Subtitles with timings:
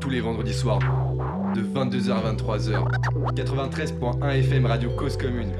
[0.00, 0.80] Tous les vendredis soirs,
[1.54, 2.84] de 22h à 23h.
[3.34, 5.52] 93.1 FM Radio Cause Commune.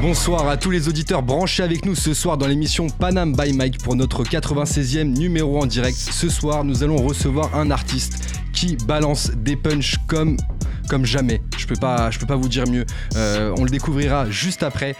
[0.00, 3.82] Bonsoir à tous les auditeurs branchés avec nous ce soir dans l'émission Panam by Mike
[3.82, 5.96] pour notre 96e numéro en direct.
[5.96, 10.36] Ce soir, nous allons recevoir un artiste qui balance des punchs comme
[10.88, 11.40] comme jamais.
[11.56, 12.84] Je peux pas, je peux pas vous dire mieux.
[13.16, 14.94] Euh, on le découvrira juste après.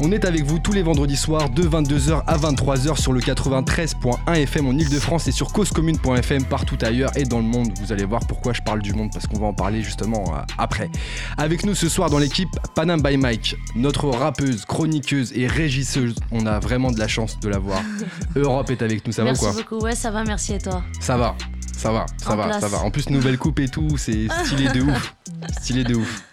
[0.00, 4.34] On est avec vous tous les vendredis soirs de 22h à 23h sur le 93.1
[4.34, 7.68] FM en Ile-de-France et sur causecommune.fm partout ailleurs et dans le monde.
[7.80, 10.40] Vous allez voir pourquoi je parle du monde parce qu'on va en parler justement euh,
[10.58, 10.90] après.
[11.36, 16.16] Avec nous ce soir dans l'équipe Panam by Mike, notre rappeuse, chroniqueuse et régisseuse.
[16.32, 17.80] On a vraiment de la chance de la voir.
[18.34, 20.58] Europe est avec nous, ça merci va quoi Merci beaucoup, ouais, ça va, merci et
[20.58, 20.82] toi?
[20.98, 21.36] Ça va,
[21.76, 22.78] ça va, ça va, ça va.
[22.80, 25.14] En plus, nouvelle coupe et tout, c'est stylé de ouf.
[25.60, 26.24] Stylé de ouf.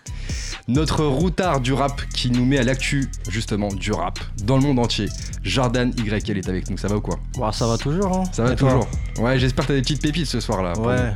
[0.68, 4.80] Notre routard du rap qui nous met à l'actu, justement, du rap dans le monde
[4.80, 5.08] entier.
[5.44, 8.24] Jordan Y, elle est avec nous, ça va ou quoi bah, Ça va toujours, hein
[8.32, 8.88] Ça va toujours.
[9.20, 10.78] Ouais, j'espère que t'as des petites pépites ce soir là.
[10.80, 11.14] Ouais.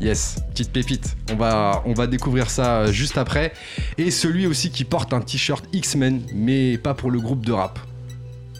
[0.00, 1.16] Yes, petite pépite.
[1.30, 3.52] On va, on va découvrir ça euh, juste après.
[3.96, 7.78] Et celui aussi qui porte un t-shirt X-Men, mais pas pour le groupe de rap.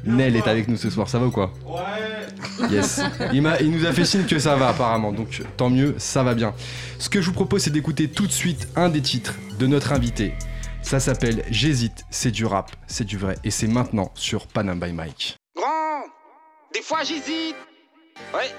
[0.07, 3.01] Nel est avec nous ce soir, ça va ou quoi Ouais Yes.
[3.33, 6.35] Il, il, nous a fait signe que ça va apparemment, donc tant mieux, ça va
[6.35, 6.55] bien.
[6.99, 9.93] Ce que je vous propose c'est d'écouter tout de suite un des titres de notre
[9.93, 10.35] invité.
[10.83, 14.93] Ça s'appelle J'hésite, c'est du rap, c'est du vrai, et c'est maintenant sur Panam by
[14.93, 15.37] Mike.
[15.57, 16.03] Grand,
[16.73, 17.57] des fois j'hésite.
[18.33, 18.51] Ouais.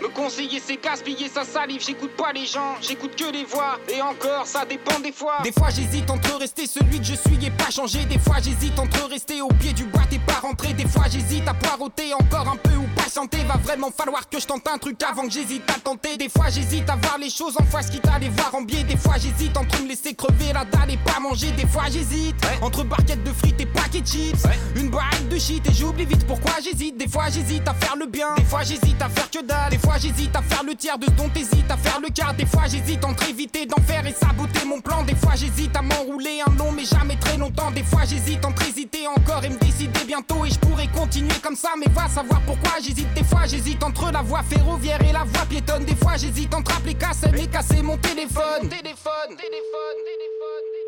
[0.00, 3.78] Me conseiller c'est gaspiller sa salive, j'écoute pas les gens, j'écoute que les voix.
[3.94, 5.38] Et encore, ça dépend des fois.
[5.44, 8.06] Des fois j'hésite entre rester celui que je suis et pas changer.
[8.06, 10.72] Des fois j'hésite entre rester au pied du boîte et pas rentrer.
[10.72, 13.38] Des fois j'hésite à poireauter encore un peu ou patienter.
[13.44, 16.16] Va vraiment falloir que je tente un truc avant que j'hésite à tenter.
[16.16, 18.84] Des fois j'hésite à voir les choses en face, quitte à les voir en biais.
[18.84, 21.50] Des fois j'hésite entre me laisser crever la dalle et pas manger.
[21.52, 24.44] Des fois j'hésite entre barquettes de frites et paquets de chips.
[24.76, 26.96] Une barque de shit et j'oublie vite pourquoi j'hésite.
[26.96, 28.34] Des fois j'hésite à faire le bien.
[28.36, 29.70] Des fois j'hésite à faire que dalle.
[29.70, 32.34] Des fois j'hésite à faire le tiers de ce dont t'hésites à faire le quart.
[32.34, 35.02] Des fois j'hésite entre éviter d'en faire et saboter mon plan.
[35.02, 37.72] Des fois j'hésite à m'enrouler un long mais jamais très longtemps.
[37.72, 40.44] Des fois j'hésite entre hésiter encore et me décider bientôt.
[40.44, 42.99] Et je pourrais continuer comme ça, mais va savoir pourquoi j'hésite.
[43.14, 45.84] Des fois j'hésite entre la voie ferroviaire et la voie piétonne.
[45.84, 48.68] Des fois j'hésite entre appeler Kassem et casser mon téléphone.
[48.68, 50.80] Téléphone, téléphone, téléphone,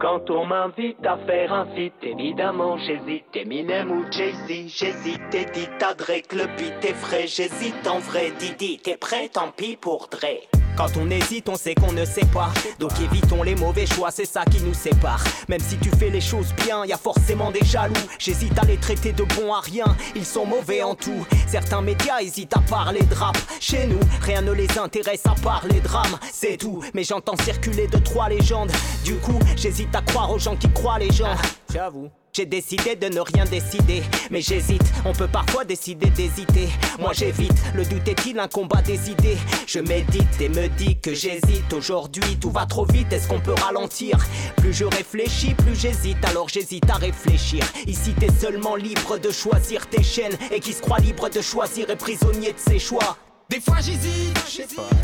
[0.00, 3.24] Quand on m'invite à faire un feat, évidemment j'hésite.
[3.34, 5.34] Eminem ou Jay-Z, j'hésite.
[5.34, 8.32] Edith à Drake, le beat est frais, j'hésite en vrai.
[8.38, 10.53] Didi, t'es prêt, tant pis pour Dre.
[10.76, 12.50] Quand on hésite, on sait qu'on ne sait pas.
[12.80, 15.22] Donc évitons les mauvais choix, c'est ça qui nous sépare.
[15.48, 17.94] Même si tu fais les choses bien, y a forcément des jaloux.
[18.18, 21.26] J'hésite à les traiter de bons à rien, ils sont mauvais en tout.
[21.46, 23.36] Certains médias hésitent à parler de rap.
[23.60, 26.82] Chez nous, rien ne les intéresse à part les drames, c'est tout.
[26.92, 28.72] Mais j'entends circuler de trois légendes.
[29.04, 31.34] Du coup, j'hésite à croire aux gens qui croient les gens.
[31.72, 32.10] J'avoue.
[32.36, 34.82] J'ai décidé de ne rien décider, mais j'hésite.
[35.04, 36.68] On peut parfois décider d'hésiter.
[36.98, 37.54] Moi j'évite.
[37.74, 39.38] Le doute est-il un combat des idées?
[39.68, 41.72] Je médite et me dis que j'hésite.
[41.72, 43.12] Aujourd'hui tout va trop vite.
[43.12, 44.18] Est-ce qu'on peut ralentir?
[44.56, 46.24] Plus je réfléchis, plus j'hésite.
[46.24, 47.64] Alors j'hésite à réfléchir.
[47.86, 51.88] Ici t'es seulement libre de choisir tes chaînes et qui se croit libre de choisir
[51.88, 53.16] est prisonnier de ses choix.
[53.48, 54.36] Des fois j'hésite.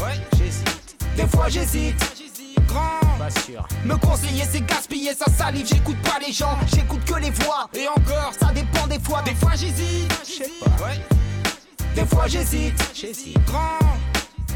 [0.01, 0.97] Ouais, j'hésite.
[1.17, 1.95] Des fois j'hésite.
[2.67, 3.10] Grand.
[3.47, 3.67] Sûr.
[3.85, 7.69] Me conseiller c'est gaspiller sa salive, j'écoute pas les gens, j'écoute que les voix.
[7.75, 9.23] Et encore, ça dépend des fois.
[9.23, 10.13] Des fois j'hésite.
[10.25, 10.85] Je sais pas.
[10.85, 11.01] Ouais.
[11.95, 12.91] Des fois j'hésite.
[12.95, 13.39] J'hésite.
[13.47, 13.79] Grand.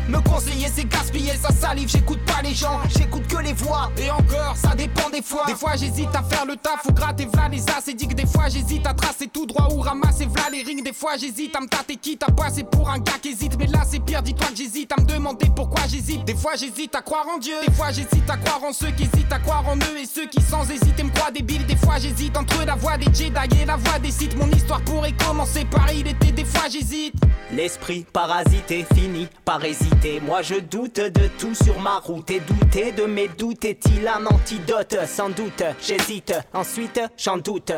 [0.08, 3.90] Me conseiller c'est gaspiller sa salive, j'écoute pas les gens, j'écoute que les voix.
[3.96, 5.44] Et encore, ça dépend des fois.
[5.46, 7.88] Des fois j'hésite à faire le taf ou gratter v'là les as.
[7.88, 10.82] Et dit que des fois j'hésite à tracer tout droit ou ramasser v'là les rings.
[10.82, 13.56] Des fois j'hésite à me tâter quitte à passer pour un gars qui hésite.
[13.58, 16.24] Mais là c'est pire, dis-toi que j'hésite à me demander pourquoi j'hésite.
[16.24, 17.54] Des fois j'hésite à croire en Dieu.
[17.66, 20.26] Des fois j'hésite à croire en ceux qui hésitent à croire en eux et ceux
[20.26, 21.64] qui sans hésiter me croient débiles.
[21.66, 24.36] Des fois j'hésite entre la voix des Jedi et la voix des Sith.
[24.36, 26.32] Mon histoire pourrait commencer par il était.
[26.32, 27.14] Des fois j'hésite.
[27.52, 29.93] L'esprit parasité finit par hésiter.
[30.22, 34.26] Moi je doute de tout sur ma route et douter de mes doutes est-il un
[34.26, 34.96] antidote?
[35.06, 37.72] Sans doute, j'hésite, ensuite j'en doute.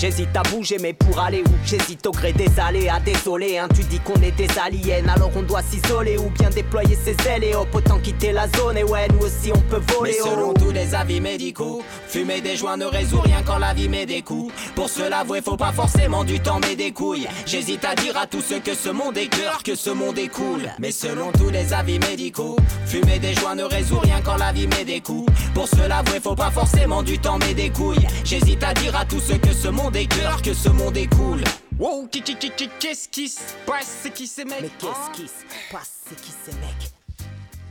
[0.00, 1.50] J'hésite à bouger mais pour aller où?
[1.62, 5.42] J'hésite au gré des aléas, désolé hein, Tu dis qu'on est des aliens alors on
[5.42, 8.78] doit s'isoler Ou bien déployer ses ailes et hop autant quitter la zone.
[8.78, 10.54] Et ouais nous aussi on peut voler Mais selon oh.
[10.58, 14.22] tous les avis médicaux Fumer des joints ne résout rien quand la vie met des
[14.22, 14.54] coups.
[14.74, 17.28] Pour se l'avouer faut pas forcément du temps mais des couilles.
[17.44, 20.28] J'hésite à dire à tous ceux que ce monde est cœur, que ce monde est
[20.28, 20.62] cool.
[20.78, 22.56] Mais selon tous les avis médicaux
[22.86, 25.30] Fumer des joints ne résout rien quand la vie met des coups.
[25.52, 28.06] Pour se l'avouer faut pas forcément du temps mais des couilles.
[28.24, 31.12] J'hésite à dire à tous ceux que ce monde est cœur, que ce monde est
[31.14, 31.42] cool.
[31.78, 34.00] Wow, qu'est-ce qui se passe?
[34.02, 34.60] C'est qui ces mecs?
[34.60, 36.00] Mais qu'est-ce qui se passe?
[36.08, 36.92] C'est qui ces mecs?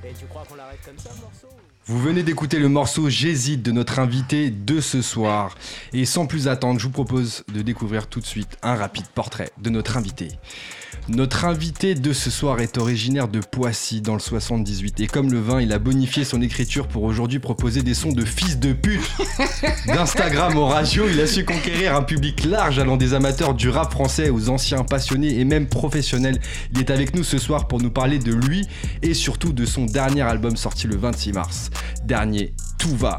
[0.04, 1.48] Et tu crois qu'on l'arrête comme ça le morceau?
[1.86, 5.58] Vous venez d'écouter le morceau J'hésite de notre invité de ce soir.
[5.92, 9.52] Et sans plus attendre, je vous propose de découvrir tout de suite un rapide portrait
[9.58, 10.30] de notre invité.
[11.10, 15.40] Notre invité de ce soir est originaire de Poissy dans le 78 et comme le
[15.40, 19.10] vin, il a bonifié son écriture pour aujourd'hui proposer des sons de fils de pute.
[19.88, 23.92] D'Instagram au radio, il a su conquérir un public large allant des amateurs du rap
[23.92, 26.40] français aux anciens passionnés et même professionnels.
[26.74, 28.68] Il est avec nous ce soir pour nous parler de lui
[29.02, 31.72] et surtout de son dernier album sorti le 26 mars.
[32.04, 33.18] Dernier, Tout va.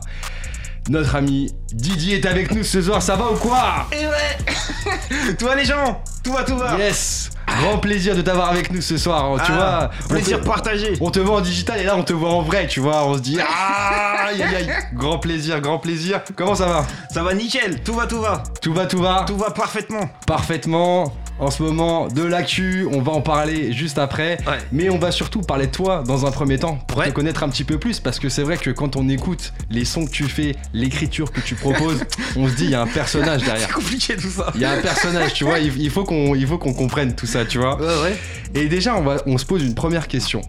[0.89, 3.89] Notre ami Didier est avec nous ce soir, ça va ou quoi?
[3.91, 6.03] Et ouais Tout va les gens?
[6.23, 6.79] Tout va, tout va?
[6.79, 10.09] Yes Grand plaisir de t'avoir avec nous ce soir, tu Ah, vois.
[10.09, 12.67] Plaisir te, partagé on te voit en digital et là on te voit en vrai,
[12.67, 13.05] tu vois.
[13.07, 14.71] On se dit ah, aïe aïe aïe.
[14.95, 16.21] Grand plaisir, grand plaisir.
[16.37, 16.87] Comment ça va?
[17.13, 21.13] Ça va nickel Tout va, tout va Tout va, tout va Tout va parfaitement Parfaitement.
[21.41, 24.37] En ce moment, de l'actu, on va en parler juste après.
[24.47, 24.59] Ouais.
[24.73, 27.07] Mais on va surtout parler de toi dans un premier temps pour Ouais.
[27.09, 29.87] te connaître un petit peu plus parce que c'est vrai que quand on écoute les
[29.87, 32.05] sons que tu fais, l'écriture que tu proposes,
[32.37, 33.69] on se dit il y a un personnage derrière.
[33.69, 36.47] C'est compliqué tout ça Il y a un personnage, tu vois, il faut qu'on il
[36.47, 37.81] faut qu'on comprenne tout ça, tu vois.
[37.81, 38.19] Ouais, ouais
[38.55, 40.43] Et déjà, on, va, on se pose une première question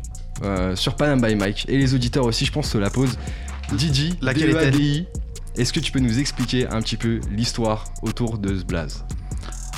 [0.44, 1.66] euh, sur Panam by Mike.
[1.70, 3.18] Et les auditeurs aussi, je pense, se la posent.
[3.72, 4.72] Didi, Laquelle est-elle?
[4.72, 5.08] DEADI,
[5.56, 9.06] est-ce que tu peux nous expliquer un petit peu l'histoire autour de ce blaze?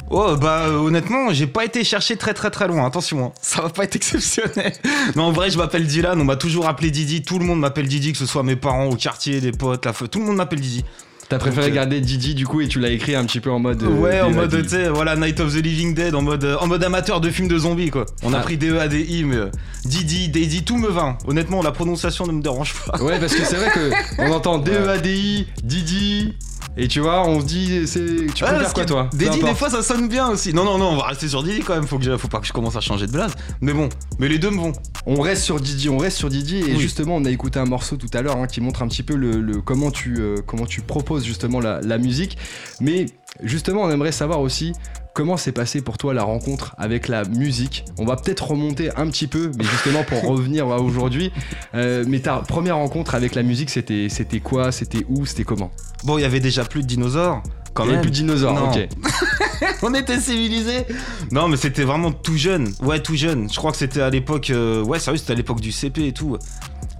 [0.10, 2.86] Oh bah honnêtement j'ai pas été chercher très très très loin.
[2.86, 3.32] Attention hein.
[3.42, 4.74] ça va pas être exceptionnel.
[5.16, 6.20] Non en vrai je m'appelle Dylan.
[6.22, 7.24] On m'a toujours appelé Didi.
[7.24, 9.94] Tout le monde m'appelle Didi que ce soit mes parents au quartier les potes la
[9.94, 10.84] feu tout le monde m'appelle Didi.
[11.30, 13.50] T'as préféré Donc, euh, garder Didi du coup et tu l'as écrit un petit peu
[13.50, 13.82] en mode.
[13.82, 16.58] euh, Ouais en mode tu sais voilà Night of the Living Dead en mode euh,
[16.60, 18.06] en mode amateur de films de zombies quoi.
[18.24, 18.42] On a Ah.
[18.42, 19.50] pris DEADI mais euh,
[19.86, 21.18] Didi Daddy tout me va.
[21.26, 23.02] Honnêtement la prononciation ne me dérange pas.
[23.02, 23.90] Ouais, parce que c'est vrai que
[24.22, 26.34] on entend DEADI, Didi,
[26.76, 28.06] et tu vois, on se dit, c'est.
[28.34, 30.54] Tu Ouais, préfères quoi toi Didi, des fois, ça sonne bien aussi.
[30.54, 31.86] Non, non, non, on va rester sur Didi quand même.
[31.88, 33.34] Faut, que je- faut pas que je commence à changer de blase.
[33.62, 33.90] Mais bon,
[34.20, 34.74] mais les deux me vont.
[35.06, 36.80] On reste sur Didi, on reste sur Didi et Oui.
[36.80, 39.16] justement on a écouté un morceau tout à l'heure hein, qui montre un petit peu
[39.16, 42.38] le, le- comment tu euh, comment tu proposes justement la, la musique.
[42.82, 43.06] Mais
[43.44, 44.72] justement on aimerait savoir aussi
[45.14, 47.86] comment s'est passé pour toi la rencontre avec la musique?
[47.98, 51.32] On va peut-être remonter un petit peu, mais justement pour revenir à aujourd'hui.
[51.76, 54.72] Euh, mais ta première rencontre avec la musique c'était c'était quoi?
[54.72, 55.26] C'était où?
[55.26, 55.72] C'était comment?
[56.04, 57.42] Bon, il y avait déjà plus de dinosaures.
[57.74, 58.02] Quand Il y avait même.
[58.04, 58.54] plus de dinosaures.
[58.54, 58.70] Non.
[58.72, 58.88] Ok.
[59.82, 60.86] on était civilisés.
[61.32, 62.72] Non, mais c'était vraiment tout jeune.
[62.84, 63.50] Ouais, tout jeune.
[63.52, 64.52] Je crois que c'était à l'époque.
[64.52, 66.38] euh, Ouais, sérieux, c'était à l'époque du CP et tout.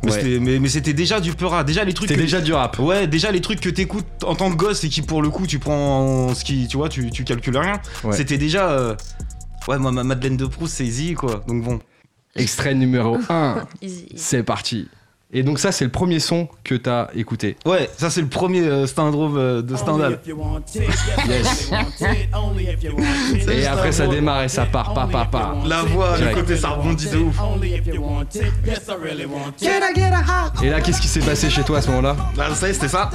[0.04, 0.22] Mais Ouais.
[0.22, 1.64] c'était- mais, mais c'était déjà du peura.
[1.64, 2.10] Déjà les trucs.
[2.10, 2.78] C'était déjà du rap.
[2.80, 5.48] Ouais, déjà les trucs que t'écoutes en tant que gosse et qui pour le coup
[5.48, 7.80] tu prends en- ce qui, tu vois, tu, tu calcules rien.
[8.04, 8.16] Ouais.
[8.16, 8.70] C'était déjà.
[8.72, 8.96] euh,
[9.70, 11.42] Ouais, moi, ma Madeleine de Proust, c'est easy quoi.
[11.48, 11.80] Donc bon.
[12.36, 13.64] Extrait numéro 1.
[13.82, 14.08] Easy.
[14.16, 14.90] C'est parti.
[15.36, 17.58] Et donc ça c'est le premier son que t'as écouté.
[17.66, 20.20] Ouais, ça c'est le premier euh, Stendrome euh, de Stendhal.
[21.28, 21.72] Yes.
[23.50, 25.56] Et après ça démarre et ça part, pas, pas, pas.
[25.66, 27.36] La voix, le côté ça rebondit de ouf.
[30.62, 32.74] Et là qu'est-ce qui s'est passé chez toi à ce moment-là Bah, ça y est,
[32.74, 33.10] c'était ça.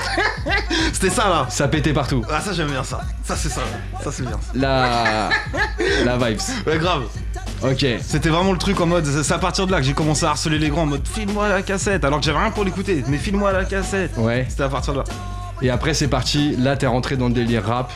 [0.92, 1.46] c'était ça là.
[1.48, 2.22] Ça pétait partout.
[2.30, 3.00] Ah, ça j'aime bien ça.
[3.24, 3.62] Ça c'est ça.
[4.02, 4.38] Ça c'est bien.
[4.54, 5.30] La.
[6.04, 6.40] La vibes.
[6.66, 7.04] Ouais, grave.
[7.62, 7.84] Ok.
[8.00, 9.04] C'était vraiment le truc en mode.
[9.04, 11.48] C'est à partir de là que j'ai commencé à harceler les grands en mode file-moi
[11.48, 12.04] la cassette.
[12.04, 14.12] Alors que j'avais rien pour l'écouter, mais file-moi la cassette.
[14.16, 14.46] Ouais.
[14.48, 15.04] C'était à partir de là.
[15.62, 16.56] Et après c'est parti.
[16.56, 17.92] Là t'es rentré dans le délire rap.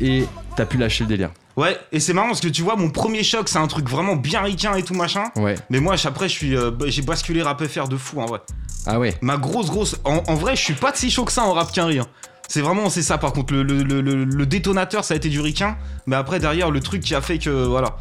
[0.00, 0.26] Et
[0.56, 1.30] t'as pu lâcher le délire.
[1.56, 4.14] Ouais, et c'est marrant parce que tu vois, mon premier choc, c'est un truc vraiment
[4.14, 5.24] bien ricain et tout machin.
[5.36, 5.54] Ouais.
[5.70, 8.40] Mais moi, après, je suis, euh, bah, j'ai basculé rap FR de fou en vrai.
[8.86, 9.14] Ah ouais.
[9.22, 9.96] Ma grosse, grosse.
[10.04, 12.06] En, en vrai, je suis pas si chaud que ça en rap qu'un rien.
[12.46, 13.54] C'est vraiment, c'est ça par contre.
[13.54, 15.78] Le, le- le- le- le détonateur, ça a été du ricain.
[16.06, 17.48] Mais après, derrière, le truc qui a fait que.
[17.48, 17.96] Voilà.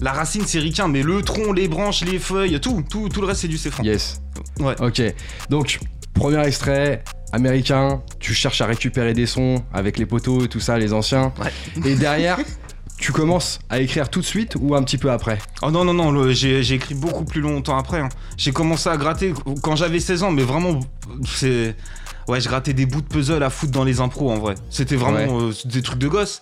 [0.00, 3.26] La racine, c'est ricain, mais le tronc, les branches, les feuilles, tout, tout, tout le
[3.26, 3.82] reste, c'est du céphon.
[3.82, 4.20] Yes.
[4.60, 4.74] Ouais.
[4.80, 5.00] Ok.
[5.50, 5.78] Donc
[6.14, 7.02] premier extrait.
[7.32, 11.32] Américain, tu cherches à récupérer des sons avec les poteaux et tout ça, les anciens.
[11.42, 11.52] Ouais.
[11.90, 12.38] Et derrière,
[12.98, 15.38] tu commences à écrire tout de suite ou un petit peu après?
[15.60, 17.98] Oh non, non, non, j'ai écrit beaucoup plus longtemps après.
[18.00, 18.08] hein.
[18.36, 20.80] J'ai commencé à gratter quand j'avais 16 ans, mais vraiment,
[21.26, 21.74] c'est.
[22.28, 24.54] Ouais, je grattais des bouts de puzzle à foutre dans les impros en vrai.
[24.70, 26.40] C'était vraiment euh, des trucs de gosse.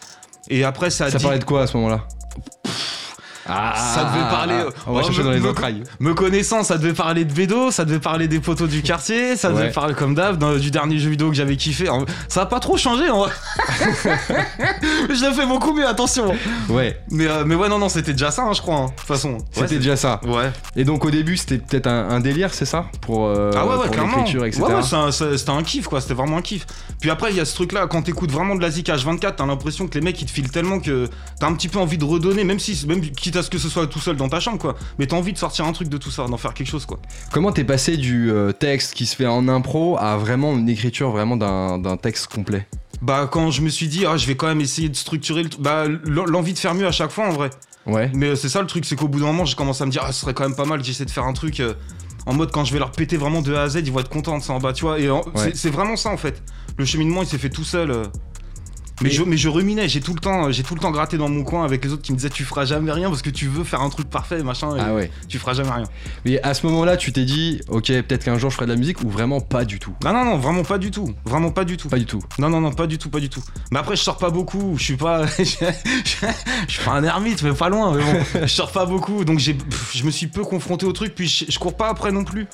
[0.49, 2.07] Et après, ça a Ça dit- parlait de quoi à ce moment-là?
[3.47, 4.55] Ah, Ça devait parler-
[4.87, 5.83] On va Oh, chercher me- dans les entrailles.
[6.01, 9.51] Me connaissant, ça devait parler de Bédo, ça devait parler des poteaux du quartier, ça
[9.51, 11.89] devait parler comme d'hab du dernier jeu vidéo que j'avais kiffé.
[12.29, 13.31] Ça a pas trop changé en vrai.
[15.09, 16.35] je l'ai fait beaucoup mieux, attention.
[16.69, 18.77] Ouais, Mais, euh, mais ouais, non, non, c'était déjà ça, hein, je crois.
[18.77, 19.39] hein, De toute façon.
[19.53, 20.21] C'était déjà ça.
[20.25, 20.51] Ouais.
[20.77, 22.87] Et donc au début, c'était peut-être un, un délire, c'est ça?
[23.01, 24.17] Pour, euh, ah ouais, ouais, pour clairement.
[24.19, 24.63] l'écriture, etc.
[24.63, 26.01] Ouais, un- c'était un kiff, quoi.
[26.01, 26.67] C'était vraiment un kiff.
[27.01, 29.47] Puis après, il y a ce truc-là, quand t'écoutes vraiment de la Zik H24, t'as
[29.47, 31.09] l'impression que les mecs ils te filent tellement que
[31.41, 33.69] t'as un petit peu envie de redonner, même si, même quitte à ce que ce
[33.69, 34.75] soit tout seul dans ta chambre, quoi.
[34.99, 36.99] Mais t'as envie de sortir un truc de tout ça, d'en faire quelque chose, quoi.
[37.33, 41.11] Comment t'es passé du euh, texte qui se fait en impro à vraiment une écriture
[41.11, 42.67] vraiment d'un texte complet?
[43.03, 45.51] Bah, quand je me suis dit, ah, je vais quand même essayer de structurer le.
[45.59, 47.51] Bah, l'en- l'envie de faire mieux à chaque fois, en vrai.
[47.87, 48.11] Ouais.
[48.15, 49.91] Mais euh, c'est ça le truc, c'est qu'au bout d'un moment, j'ai commencé à me
[49.91, 51.61] dire, ah, ce serait quand même pas mal que j'essaie de faire un truc.
[51.61, 51.75] euh,
[52.27, 54.09] En mode quand je vais leur péter vraiment de A à Z, ils vont être
[54.09, 54.99] contents de ça en bas, tu vois.
[54.99, 55.21] Et Ouais.
[55.35, 56.43] c'est- c'est vraiment ça en fait.
[56.79, 57.91] Le cheminement, il s'est fait tout seul.
[57.91, 58.05] euh.
[59.03, 61.29] Mais, je, mais je ruminais, j'ai tout le temps, j'ai tout le temps gratté dans
[61.29, 63.49] mon coin avec les autres qui me disaient tu feras jamais rien parce que tu
[63.49, 65.11] veux faire un truc parfait, machin, et Ah ouais.
[65.29, 65.85] tu feras jamais rien.
[66.25, 68.77] Mais à ce moment-là, tu t'es dit, ok, peut-être qu'un jour je ferai de la
[68.79, 69.95] musique ou vraiment pas du tout?
[70.05, 71.89] Non, non, non, vraiment pas du tout, vraiment pas du tout.
[71.89, 72.23] Pas du tout.
[72.39, 73.43] Non, non, non, pas du tout, pas du tout.
[73.73, 74.75] Mais après, je sors pas beaucoup.
[74.79, 75.27] Je suis pas.
[75.39, 75.43] je
[76.69, 77.97] suis pas un ermite, mais pas loin.
[77.97, 79.25] Mais bon, je sors pas beaucoup.
[79.25, 81.15] Donc, je me suis peu confronté au truc.
[81.15, 82.47] Puis, je, je cours pas après non plus.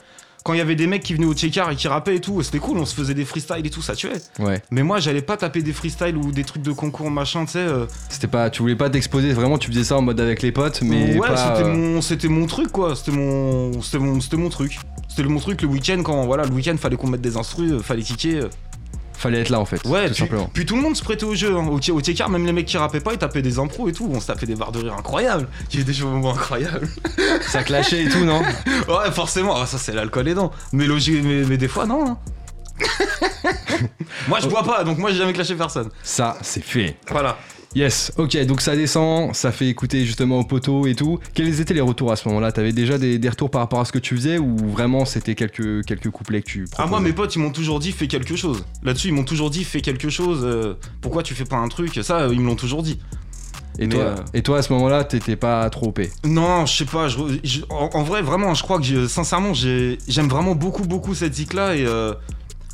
[0.45, 2.43] Quand il y avait des mecs qui venaient au check-art et qui rappaient et tout,
[2.43, 2.79] c'était cool.
[2.79, 4.21] On se faisait des freestyles et tout, ça tuait.
[4.39, 4.63] Ouais.
[4.71, 7.59] Mais moi, j'allais pas taper des freestyles ou des trucs de concours, machin, tu sais.
[7.59, 7.85] euh.
[8.09, 10.81] C'était pas, tu voulais pas t'exposer, vraiment, tu faisais ça en mode avec les potes,
[10.83, 12.97] mais ouais, c'était, euh, mon, c'était mon truc, quoi.
[12.97, 14.79] C'était mon, c'était mon, c'était mon truc.
[15.09, 17.73] C'était le- mon truc le week-end quand, voilà, le week-end, fallait qu'on mette des instrus,
[17.73, 18.45] euh, fallait ticker.
[19.21, 19.85] Fallait être là en fait.
[19.85, 20.51] Ouais, tout puis, simplement.
[20.51, 21.55] puis tout le monde se prêtait au jeu.
[21.55, 21.67] Hein.
[21.69, 24.09] Au, au TK, même les mecs qui rappaient pas, ils tapaient des impros et tout.
[24.11, 25.47] On se tapait des barres de rire incroyables.
[25.71, 26.89] Il y avait des moments incroyables.
[27.47, 28.41] Ça clashait et tout, non
[28.89, 29.57] ouais, forcément.
[29.61, 30.53] Ah, ça, c'est l'alcool aidant.
[30.73, 32.13] Mais, logique, mais, mais des fois, non.
[32.13, 32.19] hein.
[34.29, 35.91] moi, je bois pas, donc moi, j'ai jamais clashé personne.
[36.03, 36.97] Ça, c'est fait.
[37.11, 37.37] Voilà.
[37.77, 41.21] Yes, ok, donc ça descend, ça fait écouter justement au poteau et tout.
[41.35, 42.51] Quels étaient les retours à ce moment-là?
[42.51, 45.37] T'avais déjà des, des retours par rapport à ce que tu faisais ou vraiment c'était
[45.37, 48.09] quelques, quelques couplets que tu Ah, proposais moi, mes potes, ils m'ont toujours dit, fais
[48.09, 48.65] quelque chose.
[48.83, 50.41] Là-dessus, ils m'ont toujours dit, fais quelque chose.
[50.43, 52.01] euh, pourquoi tu fais pas un truc?
[52.03, 52.99] Ça, euh, ils me l'ont toujours dit.
[53.79, 56.85] et, toi, euh, et toi, à ce moment-là, t'étais pas trop OP Non, je sais
[56.87, 57.07] pas.
[57.07, 61.15] je- je- en, en vrai, vraiment, je crois que sincèrement, j'ai- j'aime vraiment beaucoup, beaucoup
[61.15, 61.77] cette zik-là.
[61.77, 62.15] Et euh,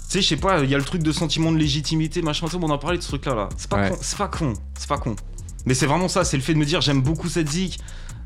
[0.08, 2.58] sais, je sais pas, il y a le truc de sentiment de légitimité, machin, tout,
[2.62, 3.34] on en parlait de ce truc-là.
[3.34, 3.48] Là.
[3.56, 3.90] C'est pas, Ouais.
[3.90, 5.16] con, c'est pas con, c'est pas con.
[5.64, 7.80] Mais c'est vraiment ça, c'est le fait de me dire, j'aime beaucoup cette zik.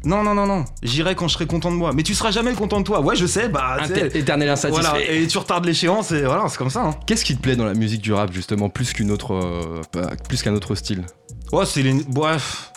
[0.04, 1.92] Non, non, non, non, j'irai quand je serai content de moi.
[1.94, 3.00] Mais tu seras jamais content de toi.
[3.00, 3.76] Ouais, je sais, bah.
[3.86, 4.82] tu Éternel insatisfait.
[4.82, 6.84] voilà, et tu retardes l'échéance, et voilà, c'est comme ça.
[6.84, 6.94] Hein.
[7.06, 9.82] Qu'est-ce qui te plaît dans la musique du rap justement, plus qu'une autre, euh,
[10.28, 11.04] plus qu'un autre style?
[11.52, 11.92] Ouais, c'est les.
[12.08, 12.72] Bref.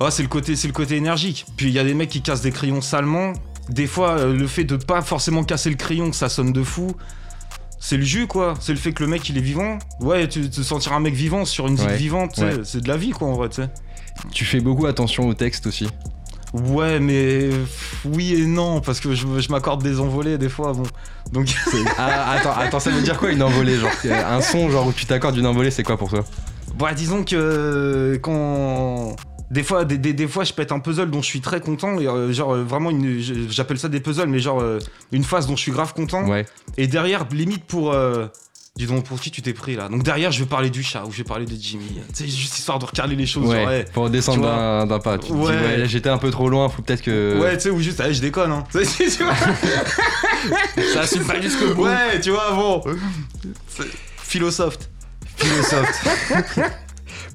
[0.00, 1.44] Ouais, c'est le côté, c'est le côté énergique.
[1.56, 3.32] Puis il y a des mecs qui cassent des crayons salement.
[3.68, 6.94] Des fois, euh, le fait de pas forcément casser le crayon, ça sonne de fou.
[7.86, 8.54] C'est le jus, quoi.
[8.60, 9.78] C'est le fait que le mec, il est vivant.
[10.00, 12.60] Ouais, tu te sentir un mec vivant sur une zik Ouais, vivante, ouais.
[12.64, 13.68] c'est de la vie, quoi, en vrai, tu sais.
[14.32, 15.86] Tu fais beaucoup attention au texte aussi.
[16.54, 17.50] Ouais, mais
[18.06, 20.84] oui et non, parce que je, je m'accorde des envolées des fois, bon.
[21.30, 21.54] Donc,
[21.98, 25.04] Ah, attends, attends, ça veut dire quoi une envolée genre Un son genre où tu
[25.04, 26.24] t'accordes une envolée, c'est quoi pour toi?
[26.78, 29.14] Bah, disons que quand.
[29.50, 31.98] Des fois, des, des- des fois, je pète un puzzle dont je suis très content,
[32.00, 33.20] et euh, genre euh, vraiment, une-
[33.50, 34.78] j'appelle ça des puzzles, mais genre euh,
[35.12, 36.26] une phase dont je suis grave content.
[36.26, 36.46] Ouais.
[36.78, 37.92] Et derrière, limite pour.
[37.92, 38.26] Euh,
[38.76, 39.88] dis donc, pour qui tu t'es pris là?
[39.88, 42.00] Donc derrière, je vais parler du chat ou je vais parler de Jimmy.
[42.08, 43.46] Tu sais, juste histoire de recaler les choses.
[43.48, 45.18] Ouais, genre, pour descendre d'un d'un pas.
[45.18, 45.46] Tu te dis, Ouais.
[45.54, 47.38] ouais, là, j'étais un peu trop loin, faut peut-être que.
[47.40, 48.64] Ouais, tu sais, ou juste, allez, je déconne, hein.
[48.72, 49.34] Tu vois
[50.92, 51.84] ça assume pas jusqu'au bout.
[51.84, 52.82] Ouais, tu vois, bon.
[53.68, 53.84] C'est
[54.22, 54.78] Philosophe.
[55.36, 56.06] Philosophe.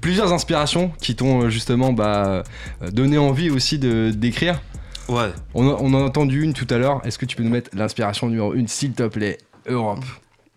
[0.02, 2.44] Plusieurs inspirations qui t'ont euh, justement bah,
[2.82, 4.62] euh, donné envie aussi de d'écrire.
[5.08, 5.32] Ouais.
[5.54, 7.02] On, a- on en a entendu une tout à l'heure.
[7.06, 9.38] Est-ce que tu peux nous mettre l'inspiration numéro une, s'il te plaît
[9.68, 10.04] Europe?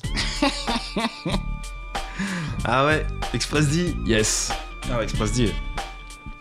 [2.65, 3.95] Ah ouais, Express D.
[4.07, 4.53] Yes.
[4.93, 5.51] Ah ouais, Express D.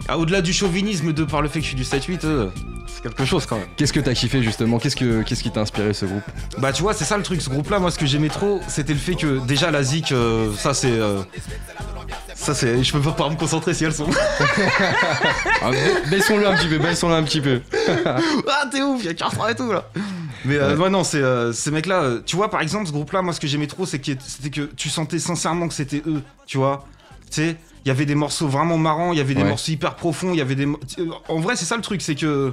[0.07, 2.49] Ah, au-delà du chauvinisme de par le fait que je suis du 7-8, euh,
[2.87, 3.67] c'est quelque chose quand même.
[3.77, 4.77] Qu'est-ce que t'as kiffé justement?
[4.77, 6.23] Qu'est-ce que qu'est-ce qui t'a inspiré ce groupe?
[6.59, 8.59] Bah tu vois c'est ça le truc, ce groupe là moi ce que j'aimais trop
[8.67, 9.81] c'était le fait que déjà la
[10.11, 10.91] euh, ça c'est...
[10.91, 11.21] euh,
[12.41, 12.83] ça c'est...
[12.83, 14.07] Je peux pas me concentrer si elles sont...
[15.61, 17.61] ah, ba- Baissons-le un petit peu, baissons-le un petit peu.
[18.05, 19.89] ah t'es ouf, y'a Carrefour et tout là
[20.45, 20.83] Mais euh, Ouais.
[20.83, 20.89] ouais.
[20.89, 23.39] non c'est euh, ces mecs là, tu vois par exemple ce groupe là moi ce
[23.39, 26.85] que j'aimais trop c'est que c'était que tu sentais sincèrement que c'était eux, tu vois
[27.29, 27.55] Tu sais,
[27.85, 29.49] il y avait des morceaux vraiment marrants, il y avait des Ouais.
[29.49, 30.65] morceaux hyper profonds, il y avait des...
[30.65, 32.51] euh, En vrai c'est ça le truc, c'est que...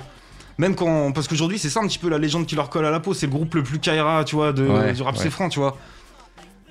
[0.60, 1.12] Même quand.
[1.12, 3.14] Parce qu'aujourd'hui, c'est ça un petit peu la légende qui leur colle à la peau.
[3.14, 5.60] C'est le groupe le plus Kaira, tu vois, de, Ouais, du rap c'est franc, tu
[5.60, 5.76] vois.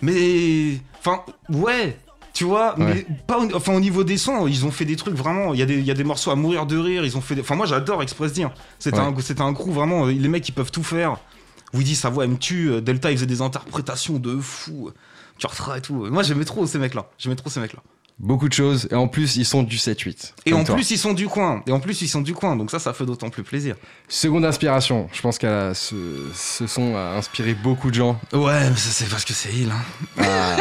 [0.02, 0.80] Mais.
[1.00, 1.98] Enfin, ouais,
[2.38, 2.94] tu vois, Ouais.
[2.94, 5.54] mais pas au, enfin, au niveau des sons, ils ont fait des trucs vraiment.
[5.56, 7.04] Il y, a des- il y a des morceaux à mourir de rire.
[7.04, 7.34] Ils ont fait.
[7.36, 8.46] des- Enfin, moi, j'adore Express D.
[8.78, 9.04] C'était Ouais.
[9.04, 10.06] un, un crew vraiment.
[10.06, 11.18] euh, Les mecs, ils peuvent tout faire.
[11.74, 12.70] Woody, sa voix, elle me tue.
[12.72, 14.92] euh, Delta, ils faisaient des interprétations de fou.
[15.40, 16.06] Kurtra et tout.
[16.12, 17.10] Moi, j'aimais trop ces mecs-là.
[17.18, 17.80] J'aimais trop ces mecs-là.
[18.20, 20.34] Beaucoup de choses et en plus ils sont du 7-8.
[20.48, 20.74] Et en toi.
[20.74, 21.62] plus, ils sont du coin.
[21.68, 22.56] Et en plus, ils sont du coin.
[22.56, 23.76] Donc ça, ça fait d'autant plus plaisir.
[24.10, 25.96] Seconde inspiration, je pense que ce,
[26.34, 28.20] ce son a inspiré beaucoup de gens.
[28.34, 29.70] Ouais, mais ça, c'est parce que c'est il.
[29.70, 29.84] Hein.
[30.20, 30.58] Ah,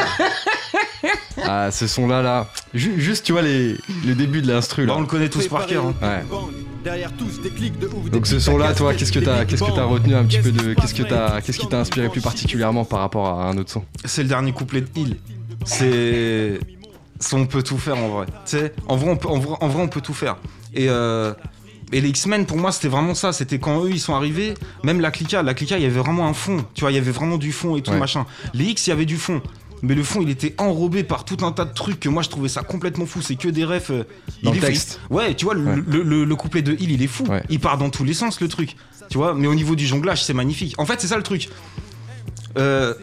[1.48, 2.48] Ah, ce son là là.
[2.74, 4.98] Ju- juste tu vois les, le début de l'instru Bah, là.
[4.98, 5.84] on le connaît tous par cœur.
[5.86, 5.94] hein.
[6.02, 6.24] Ouais.
[6.82, 8.10] Derrière tous des clics de ouf.
[8.10, 10.50] Donc ce son là toi qu'est-ce que t'as qu'est-ce que t'as retenu un petit peu
[10.52, 13.70] de qu'est-ce que t'as qu'est-ce qui t'a inspiré plus particulièrement par rapport à un autre
[13.70, 13.84] son?
[14.04, 15.16] C'est le dernier couplet de Hill.
[15.64, 16.58] C'est.
[17.32, 18.26] On peut tout faire en vrai.
[18.26, 20.36] Tu sais, en vrai, on peut, en, vrai, en vrai, on peut tout faire.
[20.74, 21.32] Et, euh,
[21.92, 23.32] et les X-Men, pour moi, c'était vraiment ça.
[23.32, 24.54] C'était quand eux, ils sont arrivés,
[24.84, 26.64] même la Clica, la Clica, il y avait vraiment un fond.
[26.74, 27.98] Tu vois, il y avait vraiment du fond et tout, Ouais.
[27.98, 28.26] machin.
[28.54, 29.40] Les X, il y avait du fond.
[29.82, 32.30] mais le fond il était enrobé par tout un tas de trucs que moi je
[32.30, 33.20] trouvais ça complètement fou.
[33.20, 33.90] C'est que des refs.
[33.90, 34.04] euh,
[34.42, 35.00] Dans il le est- texte.
[35.10, 35.76] Ouais, tu vois, le, Ouais.
[35.86, 37.24] le- le- le couplet de Hill il est fou.
[37.26, 37.42] Ouais.
[37.50, 38.74] Il part dans tous les sens le truc.
[39.10, 40.74] Tu vois, mais au niveau du jonglage c'est magnifique.
[40.78, 41.50] En fait, c'est ça le truc.
[42.58, 42.94] Euh,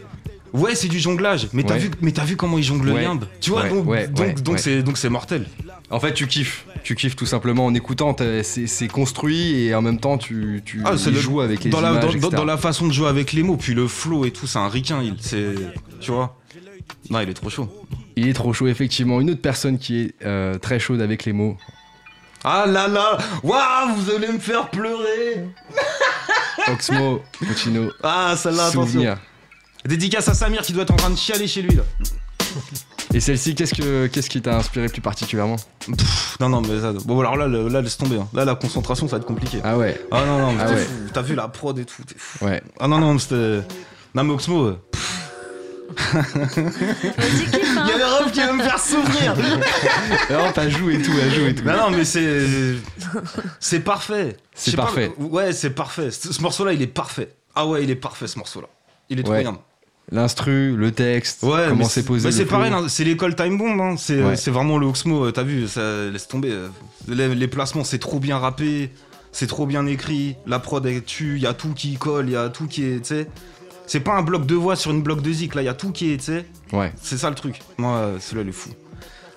[0.54, 1.80] Ouais, c'est du jonglage, mais t'as Ouais.
[1.80, 3.02] vu, mais t'as vu comment il jongle Ouais.
[3.02, 5.46] limbe Tu vois, donc, ouais, donc, donc c'est donc c'est mortel.
[5.90, 6.64] En fait, tu kiffes.
[6.84, 8.14] Tu kiffes tout simplement en écoutant.
[8.44, 11.90] C'est construit et en même temps, tu, tu Ah, le- joues avec les dans la,
[11.90, 12.28] images, dans, etc.
[12.30, 14.58] dans- dans la façon de jouer avec les mots, puis le flow et tout, c'est
[14.58, 15.54] un ricain, il, c'est,
[16.00, 16.38] tu vois.
[17.10, 17.68] Non, il est trop chaud.
[18.16, 19.20] Il est trop chaud, effectivement.
[19.20, 21.56] Une autre personne qui est euh, très chaude avec les mots.
[22.44, 25.46] Ah là là, waouh, vous allez me faire pleurer.
[26.70, 29.16] Oxmo, Puccino, Ah, celle-là, attention.
[29.86, 31.82] Dédicace à Samir qui doit être en train de chialer chez lui là.
[33.12, 35.56] Et celle-ci, qu'est-ce, que, qu'est-ce qui t'a inspiré plus particulièrement?
[35.86, 38.16] Pff, non, non, mais ça, bon, alors là, là, laisse tomber.
[38.16, 38.28] hein.
[38.32, 39.60] Là, la concentration, ça va être compliqué.
[39.64, 40.84] Ah ouais, Ah non, non, mais Ah t'es ouais.
[40.84, 40.92] fou.
[41.12, 42.44] T'as vu la prod et tout, t'es fou.
[42.46, 42.62] ouais.
[42.80, 43.60] Ah non, non, c'était.
[44.14, 44.78] Non, mais Oxmo, euh,
[45.96, 49.34] il y a refs qui veulent me faire souffrir.
[50.30, 51.64] Alors, t'as joué et tout, elle joue et tout.
[51.64, 52.46] Non, non, mais c'est.
[53.60, 54.36] C'est parfait.
[54.54, 55.12] C'est pas- parfait.
[55.18, 56.10] ouais, c'est parfait.
[56.10, 57.28] Ce, ce morceau-là, il est parfait.
[57.54, 58.66] Ah ouais, il est parfait ce morceau-là.
[59.10, 59.42] Il est trop Ouais.
[59.42, 59.58] bien.
[60.12, 62.30] L'instru, le texte, Ouais, comment c'est posé.
[62.30, 63.80] c'est pareil, hein, c'est l'école Time Bomb.
[63.80, 63.94] hein.
[63.98, 64.36] C'est Ouais.
[64.36, 65.24] c'est vraiment le Oxmo.
[65.24, 66.50] euh, T'as vu, ça laisse tomber.
[66.50, 66.68] euh,
[67.08, 68.90] Les, les placements, c'est trop bien rappé.
[69.32, 70.36] C'est trop bien écrit.
[70.46, 71.36] La prod, elle tue.
[71.36, 72.26] Il y a tout qui colle.
[72.28, 73.26] Il y a tout qui est.
[73.86, 75.54] C'est pas un bloc de voix sur une bloc de zik.
[75.56, 76.30] Là, il y a tout qui est.
[76.72, 76.92] Ouais.
[77.02, 77.60] C'est ça le truc.
[77.78, 78.70] Moi, euh, celui-là, il est fou.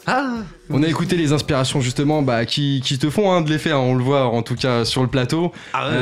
[0.10, 0.38] Ah
[0.70, 3.82] On a écouté les inspirations justement bah, qui, qui te font hein, de les faire,
[3.82, 5.52] on le voit en tout cas sur le plateau.
[5.74, 5.96] Ah ouais,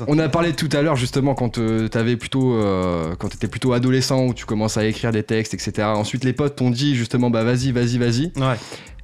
[0.00, 0.04] Euh.
[0.08, 3.74] On a parlé tout à l'heure justement quand euh, t'avais plutôt euh, quand t'étais plutôt
[3.74, 5.88] adolescent où tu commences à écrire des textes etc.
[5.88, 8.32] Ensuite les potes t'ont dit justement bah vas-y vas-y vas-y.
[8.36, 8.56] Ouais.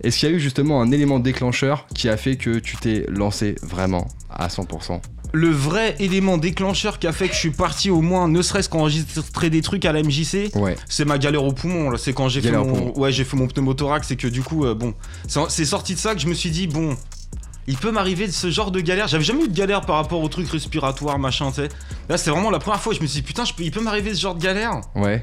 [0.03, 3.05] Est-ce qu'il y a eu justement un élément déclencheur qui a fait que tu t'es
[3.09, 5.01] lancé vraiment à 100%
[5.33, 8.69] le vrai élément déclencheur qui a fait que je suis parti au moins, ne serait-ce
[8.69, 10.77] qu'enregistrer des trucs à la MJC, Ouais.
[10.89, 11.97] c'est ma galère au poumon.
[11.97, 12.99] C'est quand j'ai fait, mon...
[12.99, 14.95] ouais, fait mon pneumothorax et que du coup, euh, bon,
[15.27, 16.97] c'est c'est sorti de ça que je me suis dit, bon,
[17.67, 19.09] il peut m'arriver de ce genre de galère.
[19.09, 21.69] J'avais jamais eu de galère par rapport aux trucs respiratoires, machin, tu sais.
[22.09, 23.71] Là, c'est vraiment la première fois où je me suis dit, putain, je peux- il
[23.71, 24.81] peut m'arriver ce genre de galère.
[24.95, 25.23] Ouais.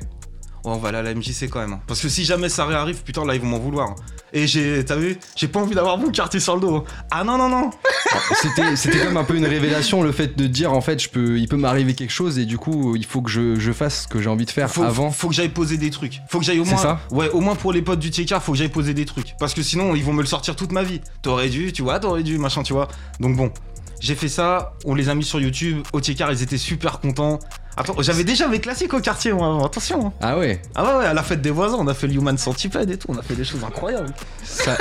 [0.66, 1.74] Ouais, on va aller à la MJC quand même.
[1.74, 1.80] hein.
[1.88, 3.96] Parce que si jamais ça réarrive, putain, là, ils vont m'en vouloir.
[4.34, 6.84] Et j'ai, t'as vu, j'ai pas envie d'avoir mon quartier sur le dos.
[7.12, 7.70] Ah non, non, non.
[8.42, 11.38] C'était c'était comme un peu une révélation le fait de dire en fait je peux
[11.38, 14.08] il peut m'arriver quelque chose et du coup il faut que je, je fasse ce
[14.08, 15.12] que j'ai envie de faire faut, avant.
[15.12, 16.22] Faut que j'aille poser des trucs.
[16.30, 16.82] Faut que j'aille au C'est moins.
[16.82, 19.36] ça Ouais, au moins pour les potes du TK, faut que j'aille poser des trucs.
[19.40, 21.02] Parce que sinon, ils vont me le sortir toute ma vie.
[21.22, 22.88] T'aurais dû, tu vois, t'aurais dû, machin, tu vois.
[23.20, 23.52] Donc bon,
[24.00, 24.74] j'ai fait ça.
[24.86, 25.84] On les a mis sur YouTube.
[25.94, 27.40] Au ils étaient super contents.
[27.78, 29.66] Attends, j'avais déjà mes classiques au quartier, moi, avant.
[29.66, 30.08] attention.
[30.08, 30.14] hein.
[30.22, 30.62] Ah ouais.
[30.76, 32.98] Ah ouais, ouais, à la fête des voisins, on a fait le Human Centipede et
[32.98, 33.08] tout.
[33.10, 34.14] On a fait des choses incroyables.
[34.44, 34.78] Ça,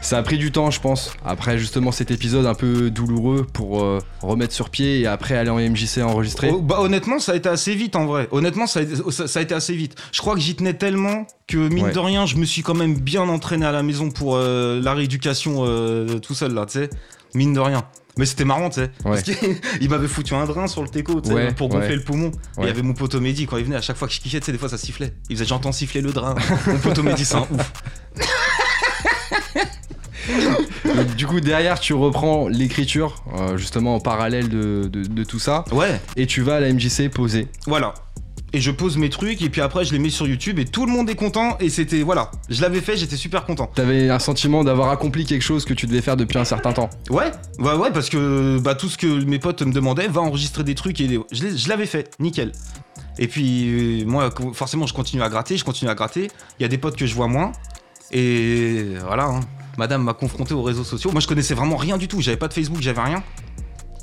[0.00, 1.12] ça a pris du temps, je pense.
[1.24, 5.50] Après justement cet épisode un peu douloureux pour euh, remettre sur pied et après aller
[5.50, 6.50] en MJC enregistrer.
[6.52, 8.28] Oh, bah, honnêtement, ça a été assez vite en vrai.
[8.30, 9.94] Honnêtement, ça a, été- ça- ça a été assez vite.
[10.12, 11.92] Je crois que j'y tenais tellement que mine Ouais.
[11.92, 14.92] de rien, je me suis quand même bien entraîné à la maison pour euh, la
[14.94, 16.90] rééducation euh, tout seul là, tu sais.
[17.34, 17.84] Mine de rien.
[18.18, 18.90] Mais c'était marrant, tu sais.
[19.02, 22.28] Parce qu'il m'avait foutu un drain sur le teco, tu sais, pour gonfler le poumon.
[22.58, 24.20] Et Il y avait mon pote Mehdi quand il venait, à chaque fois que je
[24.20, 25.14] kiffais, tu sais, des fois ça sifflait.
[25.30, 26.34] Il faisait j'entends siffler le drain.
[26.66, 27.72] mon pote Mehdi, c'est un ouf.
[30.84, 35.38] Donc, du coup derrière tu reprends l'écriture euh, justement en parallèle de, de- de tout
[35.40, 37.48] ça Ouais, et tu vas à la MJC poser.
[37.66, 37.94] voilà.
[38.54, 40.84] Et je pose mes trucs et puis après je les mets sur YouTube et tout
[40.84, 43.66] le monde est content et c'était voilà, je l'avais fait, j'étais super content.
[43.74, 46.90] T'avais un sentiment d'avoir accompli quelque chose que tu devais faire depuis un certain temps.
[47.08, 50.64] Ouais, ouais, ouais, parce que bah, tout ce que mes potes me demandaient, va enregistrer
[50.64, 52.52] des trucs et les- je l'avais fait, nickel.
[53.18, 56.28] Et puis euh, moi, forcément, je continue à gratter, je continue à gratter.
[56.58, 57.52] Il y a des potes que je vois moins.
[58.10, 59.40] Et voilà, hein.
[59.78, 61.10] madame m'a confronté aux réseaux sociaux.
[61.12, 62.20] Moi, je connaissais vraiment rien du tout.
[62.20, 63.22] J'avais pas de Facebook, j'avais rien.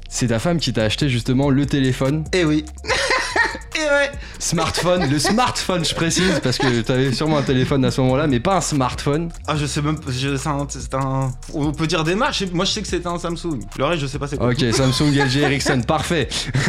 [0.10, 2.66] C'est ta femme qui t'a acheté justement le téléphone, Et oui.
[3.80, 4.12] et ouais.
[4.40, 8.40] smartphone, le smartphone je précise parce que t'avais sûrement un téléphone à ce moment-là mais
[8.40, 9.30] pas un smartphone.
[9.48, 12.44] Ah, je sais même C'est un, On peut dire des marques.
[12.54, 13.60] Moi, je sais que c'était un Samsung.
[13.78, 14.50] Le reste, je sais pas c'est quoi.
[14.52, 16.28] Ok, Samsung, LG, Ericsson, parfait.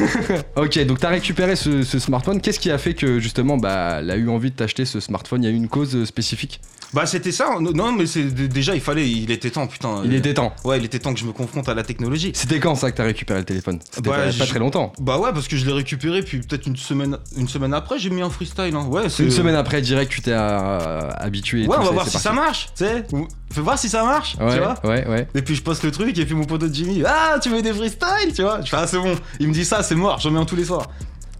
[0.56, 2.40] ok, donc t'as récupéré ce, ce smartphone.
[2.40, 5.42] Qu'est-ce qui a fait que justement, bah, elle a eu envie de t'acheter ce smartphone?
[5.42, 6.60] Il y a eu une cause euh, spécifique?
[6.92, 7.56] Bah, c'était ça.
[7.60, 9.08] Non, mais c'est déjà, il fallait.
[9.08, 10.02] Il était temps, putain.
[10.04, 10.52] Il était temps.
[10.64, 12.32] Ouais, il était temps que je me confronte à la technologie.
[12.34, 13.78] C'était quand ça que t'as récupéré le téléphone?
[13.90, 14.92] C'était Bah, pas, pas très longtemps.
[15.00, 16.99] Bah ouais, parce que je l'ai récupéré, puis peut-être une semaine,
[17.36, 18.74] une semaine après, j'ai mis un freestyle.
[18.74, 18.86] Hein.
[18.86, 21.62] Ouais, c'est Une semaine après, direct, tu t'es euh, habitué.
[21.64, 23.04] et Ouais, tout, on va voir si ça marche, tu sais.
[23.52, 24.78] Fais voir si ça marche, tu vois.
[24.84, 25.28] ouais, ouais.
[25.34, 27.72] Et puis je poste le truc, et puis mon pote Jimmy, ah, tu veux des
[27.72, 28.60] freestyles, tu vois.
[28.62, 29.14] Je fais, ah, c'est bon.
[29.40, 30.86] Il me dit ça, c'est mort, j'en mets un tous les soirs.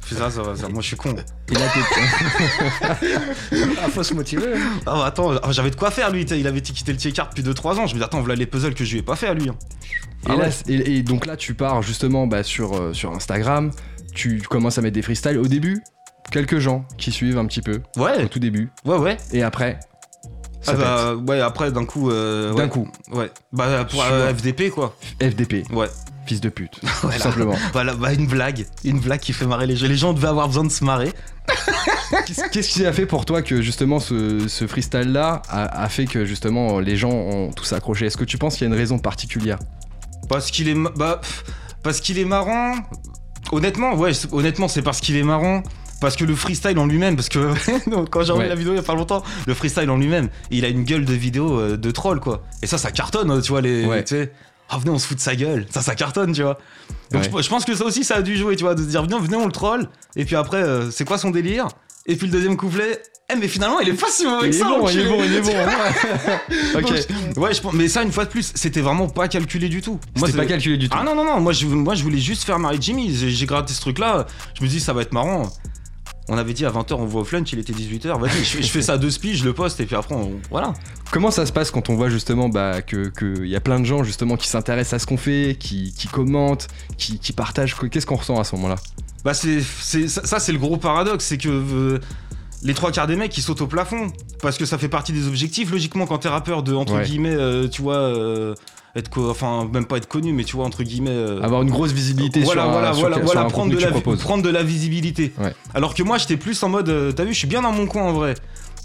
[0.03, 1.13] Je fais ça, ça va, ça- moi je suis con.
[1.15, 3.01] Là, t'es-
[3.83, 4.55] Ah, faut se motiver.
[4.87, 7.43] Ah, bah, attends, ah, j'avais de quoi faire lui, il avait quitté le T-Card depuis
[7.43, 7.87] 2-3 ans.
[7.87, 9.49] Je me dis, attends, voilà les puzzles que je lui ai pas fait à lui.
[9.49, 9.55] hein.
[10.27, 10.51] et, Ah là, ouais.
[10.51, 13.71] c'est- et- et donc là, tu pars justement bah, sur, euh, sur Instagram.
[14.15, 15.39] Tu commences à mettre des freestyles.
[15.39, 15.83] Au début,
[16.31, 18.71] quelques gens qui suivent un petit peu au Ouais, tout début.
[18.85, 19.17] ouais, ouais.
[19.33, 19.79] Et après,
[20.61, 22.11] ça Ah bah, ouais, après, d'un coup.
[22.11, 22.69] euh, D'un ouais.
[22.69, 22.89] coup.
[23.13, 23.31] Ouais.
[23.53, 24.97] Bah, pour euh, FDP, quoi.
[25.23, 25.89] FDP, Ouais.
[26.27, 27.17] fils de pute, Voilà.
[27.17, 27.55] tout simplement.
[27.73, 28.67] Voilà, bah, une blague.
[28.85, 29.87] Une blague qui fait marrer les gens.
[29.87, 31.13] Les gens devaient avoir besoin de se marrer.
[32.53, 36.25] Qu'est-ce qui a fait pour toi que justement ce, ce freestyle-là a, a fait que
[36.25, 38.07] justement les gens ont tous accroché?
[38.07, 39.59] Est-ce que tu penses qu'il y a une raison particulière?
[40.29, 40.75] Parce qu'il est.
[40.97, 41.21] Bah,
[41.83, 42.75] parce qu'il est marrant.
[43.53, 45.63] Honnêtement, ouais, c'est- honnêtement, c'est parce qu'il est marrant.
[46.01, 47.53] Parce que le freestyle en lui-même, parce que
[48.11, 48.49] quand j'ai revu Ouais.
[48.49, 51.05] la vidéo il y a pas longtemps, le freestyle en lui-même, il a une gueule
[51.05, 52.43] de vidéo euh, de troll quoi.
[52.63, 53.85] Et ça, ça cartonne, euh, tu vois, les.
[53.85, 54.03] Ouais.
[54.03, 54.33] Tu sais,
[54.71, 55.67] ah venez, on se fout de sa gueule.
[55.71, 56.59] Ça, ça cartonne, tu vois.
[57.11, 57.31] Donc Ouais.
[57.37, 59.03] je, je pense que ça aussi, ça a dû jouer, tu vois, de se dire
[59.03, 59.89] venez, venez, on le troll.
[60.17, 61.69] Et puis après, euh, c'est quoi son délire?
[62.07, 64.57] Et puis le deuxième couplet, eh, mais finalement, il est pas si mauvais Il que
[64.57, 65.51] est ça, bon, il est bon, il est bon.
[66.77, 66.83] ok.
[67.35, 69.81] Donc, ouais, je pense, mais ça, une fois de plus, c'était vraiment pas calculé du
[69.83, 69.99] tout.
[70.17, 70.97] Moi, C'était pas calculé du tout.
[71.01, 73.15] Ah non, non, non, moi je, moi je voulais juste faire Marie Jimmy.
[73.15, 74.27] J'ai gratté ce truc-là.
[74.59, 75.51] Je me dis, ça va être marrant.
[76.33, 78.21] On avait dit à 20h, on voit au flunch, il était 18h.
[78.21, 80.15] Vas-y, je, fais- je fais ça à deux spies, je le poste, et puis après,
[80.15, 80.75] on- voilà.
[81.11, 83.85] Comment ça se passe quand on voit justement bah, que qu'il y a plein de
[83.85, 87.75] gens justement qui s'intéressent à ce qu'on fait, qui, qui commentent, qui, qui partagent?
[87.91, 88.77] Qu'est-ce qu'on ressent à ce moment-là?
[89.25, 91.99] Bah, c'est, c'est- ça, ça, c'est le gros paradoxe, c'est que euh,
[92.63, 94.13] les trois quarts des mecs, ils sautent au plafond.
[94.43, 97.05] Parce que ça fait partie des objectifs, logiquement, quand t'es rappeur, de, entre Ouais.
[97.05, 98.55] guillemets, euh, tu vois, euh,
[98.97, 101.11] être enfin, même pas être connu, mais tu vois, entre guillemets.
[101.11, 103.79] euh, Avoir une grosse visibilité voilà, sur, un- voilà, sur, voilà, sur voilà, prendre, de
[103.79, 105.33] la, prendre de la visibilité.
[105.39, 105.55] Ouais.
[105.75, 107.87] Alors que moi, j'étais plus en mode, euh, t'as vu, je suis bien dans mon
[107.87, 108.35] coin en vrai.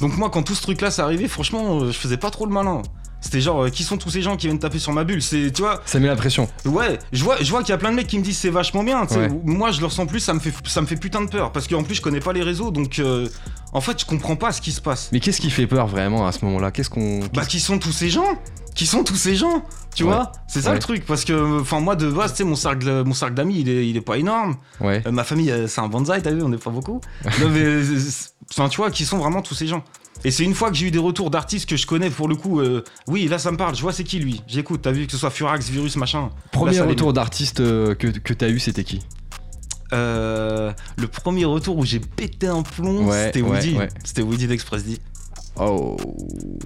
[0.02, 2.52] Donc moi, quand tout ce truc-là s'est arrivé, franchement, euh, je faisais pas trop le
[2.52, 2.82] malin.
[3.22, 5.22] C'était genre, euh, qui sont tous ces gens qui viennent taper sur ma bulle?
[5.22, 6.48] C'est, tu vois, Ça met la pression.
[6.66, 8.50] ouais, je vois, je vois qu'il y a plein de mecs qui me disent c'est
[8.52, 9.06] vachement bien.
[9.08, 9.30] Ouais.
[9.44, 11.68] Moi, je le ressens plus, ça me fait, ça me fait putain de peur parce
[11.68, 13.28] qu'en plus, je connais pas les réseaux, donc euh,
[13.74, 15.10] en fait, je comprends pas ce qui se passe.
[15.12, 16.72] Mais qu'est-ce qui fait peur vraiment à ce moment-là?
[16.72, 17.22] Qu'est-ce qu'on.
[17.34, 18.40] Bah, qui sont tous ces gens?
[18.76, 19.64] Qui sont tous ces gens?
[19.96, 20.10] Tu Ouais.
[20.12, 20.34] vois?
[20.50, 20.76] C'est ça Ouais.
[20.76, 23.62] le truc, parce que, enfin, moi de base, tu sais, mon cercle, mon cercle d'amis,
[23.62, 24.58] il est, il est pas énorme.
[24.82, 25.02] Ouais.
[25.08, 27.00] Euh, ma famille, euh, c'est un bonsaï, t'as vu, on n'est pas beaucoup.
[27.40, 27.64] non, mais,
[28.52, 29.84] enfin, tu vois, qui sont vraiment tous ces gens.
[30.24, 32.36] Et c'est une fois que j'ai eu des retours d'artistes que je connais pour le
[32.36, 32.60] coup.
[32.60, 33.76] euh, oui, là, ça me parle.
[33.76, 34.42] Je vois c'est qui lui.
[34.48, 34.82] J'écoute.
[34.82, 36.30] T'as vu que ce soit Furax, Virus, machin.
[36.52, 39.02] Premier Là, retour d'artiste euh, que, que t'as eu, c'était qui?
[39.94, 43.78] Euh, le premier retour où j'ai pété un plomb, Ouais, c'était Woody.
[43.78, 43.90] ouais.
[44.04, 44.98] C'était Woody d'Express D.
[45.58, 45.96] Oh.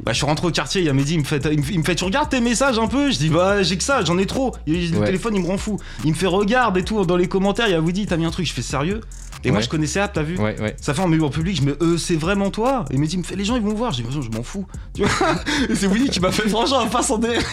[0.03, 1.63] Bah, je suis rentré au quartier, il y a Mehdi, il me fait, il me
[1.63, 3.11] fait, il me fait, tu regardes tes messages un peu?
[3.11, 4.55] Je dis, bah, j'ai que ça, j'en ai trop.
[4.65, 5.77] Il- Le téléphone, il me rend fou.
[6.05, 8.25] Il me fait, regarde et tout, dans les commentaires, il y a Woody, t'as mis
[8.25, 9.01] un truc, je fais sérieux?
[9.43, 10.75] Et moi, je connaissais App, t'as vu Ouais, ouais.
[10.81, 13.23] Ça fait un milieu en public, je me euh, c'est vraiment toi Et Mehdi me
[13.23, 13.91] fait, les gens, ils vont voir.
[13.93, 14.65] Je dis, je m'en fous.
[14.93, 15.35] Tu vois
[15.69, 17.37] Et c'est Woody qui m'a fait, franchement, pas s'en dé-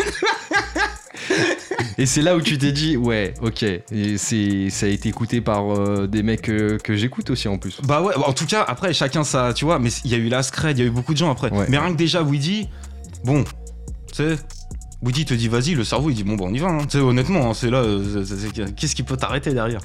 [1.98, 3.62] Et c'est là où tu t'es dit, ouais, ok.
[3.62, 7.56] Et c'est, ça a été écouté par euh, des mecs euh, que j'écoute aussi en
[7.58, 7.80] plus.
[7.84, 10.28] Bah ouais, en tout cas, après, chacun ça, tu vois, mais il y a eu
[10.28, 11.50] la Scred, il y a eu beaucoup de gens après.
[11.50, 11.66] Ouais.
[11.68, 12.68] Mais rien que déjà, Woody,
[13.24, 14.36] bon, tu sais,
[15.02, 16.78] Woody te dit vas-y, le cerveau il dit bon, bah on y va, hein.
[17.00, 18.24] honnêtement, hein, c'est là, euh,
[18.76, 19.80] qu'est-ce qui peut t'arrêter derrière?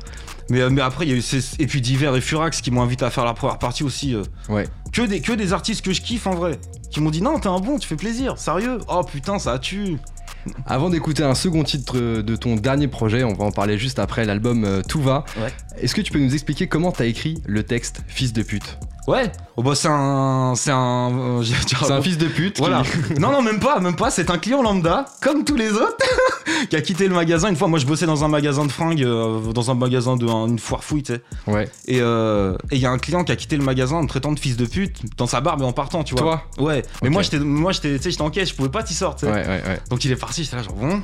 [0.50, 2.72] Mais, euh, mais après, il y a eu, ces- et puis Diver et Furax qui
[2.72, 4.16] m'ont invité à faire la première partie aussi.
[4.16, 4.24] euh.
[4.50, 4.68] Ouais.
[4.94, 7.48] Que des, que des artistes que je kiffe en vrai, qui m'ont dit non, t'es
[7.50, 9.98] un bon, tu fais plaisir, sérieux, oh putain, ça a tué.
[10.66, 14.26] Avant d'écouter un second titre de ton dernier projet, on va en parler juste après
[14.26, 15.24] l'album Tout va.
[15.38, 15.54] Ouais.
[15.78, 18.78] Est-ce que tu peux nous expliquer comment t'as écrit le texte Fils de pute?
[19.08, 20.54] Ouais, oh bah c'est un.
[20.56, 21.12] C'est un.
[21.40, 22.56] euh, C'est un fils de pute.
[22.56, 22.84] qui- Voilà.
[23.20, 24.12] non, non, même pas, même pas.
[24.12, 25.98] C'est un client lambda, comme tous les autres,
[26.70, 27.50] qui a quitté le magasin.
[27.50, 30.28] Une fois, moi, je bossais dans un magasin de fringues, euh, dans un magasin de
[30.28, 31.22] un- une foire fouille, tu sais.
[31.48, 31.68] Ouais.
[31.88, 34.08] Et euh, et il y a un client qui a quitté le magasin en me
[34.08, 36.22] traitant de fils de pute dans sa barbe et en partant, tu vois.
[36.58, 36.84] Toi Ouais.
[37.02, 39.30] Mais moi, j'étais, moi, j'étais, tu sais, j'étais en caisse, je pouvais pas t'y sortir.
[39.30, 39.80] Ouais, ouais, ouais.
[39.90, 41.02] Donc il est parti, j'étais là genre bon.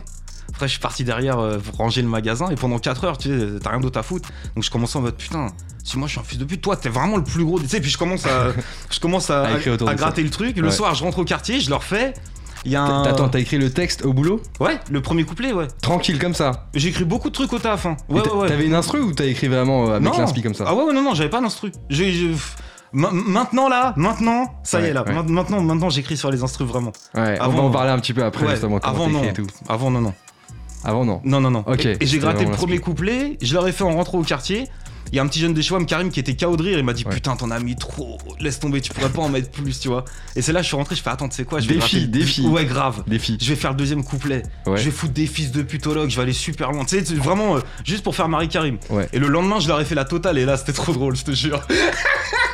[0.50, 3.60] Après je suis parti derrière euh, ranger le magasin et pendant 4 heures tu sais
[3.62, 4.30] t'as rien d'autre à foutre.
[4.56, 5.48] Donc je commençais en mode putain
[5.84, 7.60] si moi je suis un fils de pute, toi t'es vraiment le plus gros.
[7.60, 8.54] Tu sais puis je commence à
[8.90, 9.48] je commence à,
[9.96, 10.58] gratter le truc.
[10.58, 10.72] Le Ouais.
[10.72, 12.14] soir je rentre au quartier, je leur fais.
[12.66, 13.04] Il y a un.
[13.04, 14.42] Attends, t'as écrit le texte au boulot?
[14.60, 15.68] Ouais, le premier couplet, ouais.
[15.82, 17.86] Tranquille comme ça J'ai écrit beaucoup de trucs au taf.
[17.86, 17.96] Hein.
[18.10, 18.48] Ouais, ouais, ouais.
[18.50, 20.66] T'avais une instru ou t'as écrit vraiment euh, avec l'inspi comme ça?
[20.68, 21.72] Ah ouais, ouais, non, non, j'avais pas d'instru.
[21.90, 22.12] J'ai.
[22.12, 22.32] j'ai-
[22.94, 25.04] Ma- Maintenant là, maintenant, ça y est là.
[25.06, 25.14] ouais.
[25.14, 26.92] Maintenant, maintenant j'écris sur les instrus vraiment.
[27.14, 29.20] Ouais, on Avant- va en parler un petit peu après justement avant non.
[29.20, 29.48] écrit et tout.
[29.70, 30.14] Avant non, non.
[30.88, 31.22] Avant non.
[31.24, 31.64] Non, non, non.
[31.68, 34.24] Ok, Et, et j'ai gratté le premier couplet, je leur ai fait en rentrant au
[34.24, 34.68] quartier.
[35.14, 36.78] Il y a un petit jeune de Chouam, Karim, qui était KO de rire.
[36.78, 37.14] Il m'a dit Ouais.
[37.16, 40.04] Putain, t'en as mis trop, laisse tomber, tu pourrais pas en mettre plus, tu vois.
[40.36, 41.96] Et c'est là, je suis rentré, je fais Attends, tu sais quoi, je vais Défi,
[42.02, 42.42] gratter- défi.
[42.46, 43.04] Ouais, grave.
[43.08, 43.38] Défi.
[43.40, 44.44] Je vais faire le deuxième couplet.
[44.66, 44.76] Ouais.
[44.78, 46.84] Je vais foutre des fils de putologue, je vais aller super loin.
[46.84, 48.80] Tu sais, c'est vraiment euh, juste pour faire Marie Karim.
[48.90, 49.08] Ouais.
[49.14, 50.38] Et le lendemain, je leur ai fait la totale.
[50.40, 51.62] Et là, c'était trop drôle, je te jure.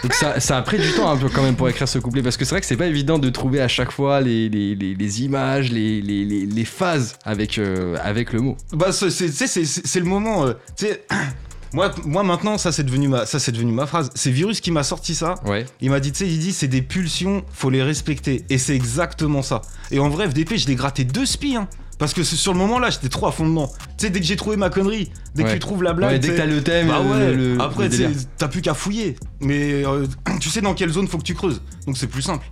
[0.04, 2.22] Donc ça, ça a pris du temps un peu quand même pour écrire ce couplet
[2.22, 4.76] parce que c'est vrai que c'est pas évident de trouver à chaque fois les, les,
[4.76, 8.58] les- les images, les, phases avec, euh, avec le mot.
[8.74, 10.46] Bah, c'est, le moment.
[10.48, 10.54] euh,
[11.74, 14.10] moi, moi, maintenant, ça, c'est devenu ma, ça, c'est devenu ma phrase.
[14.14, 15.36] C'est Virus qui m'a sorti ça.
[15.46, 15.66] Ouais.
[15.82, 18.44] Il m'a dit, tu sais, il dit, c'est des pulsions, faut les respecter.
[18.50, 19.62] Et c'est exactement ça.
[19.92, 21.68] Et en vrai, FDP, je l'ai gratté deux spies, hein.
[22.00, 23.72] Parce que sur le moment là, j'étais trop à fond dedans.
[23.98, 26.12] Tu sais, dès que j'ai trouvé ma connerie, dès que tu trouves la blague.
[26.12, 27.90] Ouais, dès que t'as le thème, Bah le- ouais, le- après
[28.38, 29.16] t'as plus qu'à fouiller.
[29.40, 30.06] Mais euh,
[30.40, 31.62] tu sais dans quelle zone faut que tu creuses.
[31.86, 32.46] Donc c'est plus simple.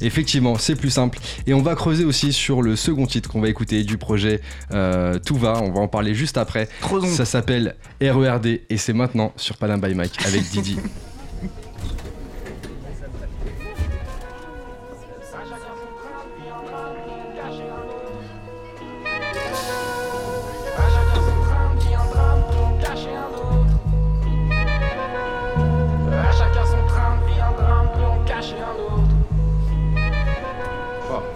[0.00, 1.18] Effectivement, c'est plus simple.
[1.48, 4.40] Et on va creuser aussi sur le second titre qu'on va écouter du projet
[4.72, 5.60] euh, Tout va.
[5.60, 6.68] On va en parler juste après.
[6.80, 7.08] Creusons.
[7.08, 10.78] Ça s'appelle RERD et c'est maintenant sur Panam by Mike avec Didi.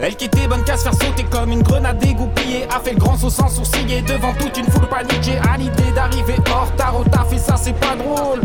[0.04, 3.16] Elle qui était bonne casse faire sauter comme une grenade dégoupillée A fait le grand
[3.16, 5.38] saut sans sourciller devant toute une foule paniquée.
[5.48, 8.40] À l'idée d'arriver hors retard au taf et ça c'est pas drôle.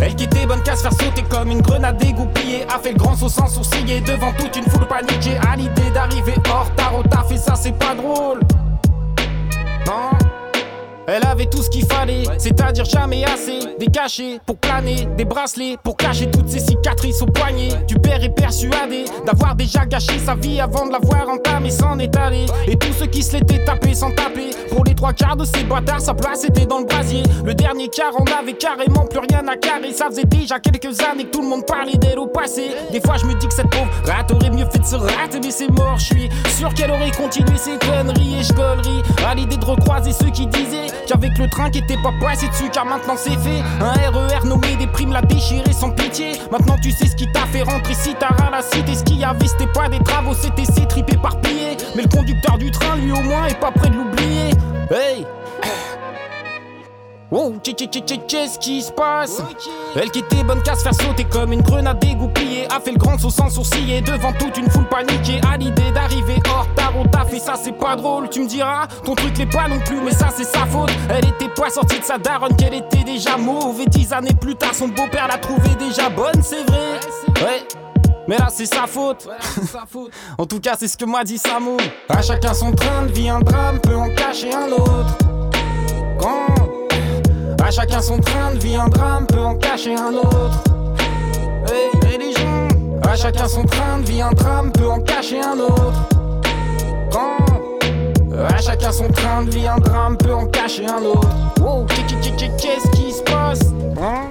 [0.00, 3.16] Elle qui était bonne casse faire sauter comme une grenade dégoupillée A fait le grand
[3.16, 5.36] saut sans sourciller devant toute une foule paniquée.
[5.38, 8.38] À l'idée d'arriver hors retard au taf et ça c'est pas drôle.
[9.86, 10.29] Non
[11.06, 13.60] elle avait tout ce qu'il fallait, c'est-à-dire jamais assez.
[13.78, 17.70] Des cachets pour planer, des bracelets pour cacher toutes ces cicatrices au poignet.
[17.86, 22.14] Du père est persuadé d'avoir déjà gâché sa vie avant de l'avoir entamée, s'en est
[22.16, 22.46] allé.
[22.66, 24.50] Et tous ceux qui se l'étaient tapé sans taper.
[24.70, 27.22] Pour les trois quarts de ces bâtards, sa place était dans le brasier.
[27.44, 29.92] Le dernier quart, on avait carrément plus rien à carrer.
[29.92, 32.70] Ça faisait déjà quelques années que tout le monde parlait d'elle au passé.
[32.92, 35.40] Des fois, je me dis que cette pauvre rate aurait mieux fait de se rater,
[35.42, 35.98] mais c'est mort.
[35.98, 38.52] Je suis sûr qu'elle aurait continué ses conneries et je
[39.26, 42.70] à l'idée de recroiser ceux qui disaient qu'avec le train qui était pas passé dessus,
[42.72, 43.62] car maintenant c'est fait.
[43.80, 46.32] Un RER nommé des primes l'a déchiré sans pitié.
[46.50, 48.94] Maintenant tu sais ce qui t'a fait rentrer si t'as ras la cité.
[48.94, 51.76] Ce qu'il y avait, c'était pas des travaux, c'était ses tripes éparpillées.
[51.94, 54.50] Mais le conducteur du train, lui au moins, est pas prêt de l'oublier.
[54.90, 55.26] Hey!
[57.32, 59.40] Oh, tché, qu'est-ce qui se passe?
[59.94, 63.18] Elle qui était bonne casse faire sauter comme une grenade dégoupillée A fait le grand
[63.18, 67.32] saut sans sourciller devant toute une foule paniquée À l'idée d'arriver hors retard au taf
[67.32, 70.10] et ça c'est pas drôle Tu me diras, ton truc l'est pas non plus mais
[70.10, 73.80] ça c'est sa faute Elle était pas sortie de sa daronne qu'elle était déjà mauve
[73.80, 77.00] Et dix années plus tard son beau-père l'a trouvée déjà bonne c'est vrai
[77.42, 77.62] Ouais
[78.28, 79.28] mais là c'est sa faute.
[80.38, 81.78] en tout cas c'est ce que m'a dit Samo.
[82.08, 85.39] À chacun son train de vie, un drame peut en cacher un autre.
[87.70, 90.64] À chacun son train de vie, un drame peut en cacher un autre.
[91.68, 96.08] Hey, gens, à chacun son train de vie, un drame peut en cacher un autre.
[97.12, 97.36] Grand,
[98.48, 101.28] à chacun son train de vie, un drame peut en cacher un autre.
[101.60, 103.60] Wow, qu'est- qu'est- qu'est- qu'est-ce qui se passe?
[104.02, 104.30] Hein?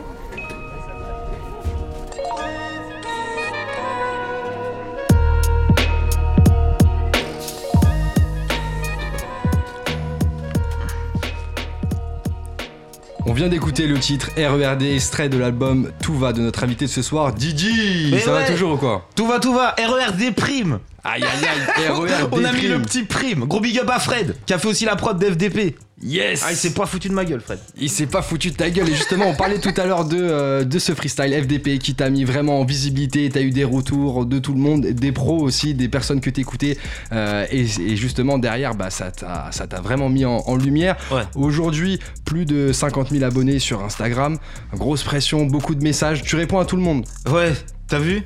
[13.30, 16.90] On vient d'écouter le titre RERD, extrait de l'album Tout va de notre invité de
[16.90, 18.10] ce soir, Didi.
[18.12, 19.76] Mais Ça va toujours ou quoi Tout va, tout va.
[19.78, 20.80] RER prime.
[21.04, 22.30] Aïe aïe aïe, RERD.
[22.32, 22.72] On a mis prime.
[22.72, 23.46] le petit prime.
[23.46, 25.78] Gros big up à Fred, qui a fait aussi la prod d'FDP.
[26.02, 27.60] Yes Ah, il s'est pas foutu de ma gueule, Fred.
[27.78, 30.18] Il s'est pas foutu de ta gueule et justement on parlait tout à l'heure de,
[30.18, 34.26] euh, de ce freestyle FDP qui t'a mis vraiment en visibilité, t'as eu des retours
[34.26, 36.78] de tout le monde, des pros aussi, des personnes que t'écoutais
[37.12, 40.96] euh, et, et justement derrière bah, ça t'a ça t'a vraiment mis en, en lumière.
[41.12, 41.24] Ouais.
[41.36, 44.38] Aujourd'hui plus de 50 000 abonnés sur Instagram,
[44.74, 47.06] grosse pression, beaucoup de messages, tu réponds à tout le monde.
[47.30, 47.54] Ouais,
[47.88, 48.24] t'as vu?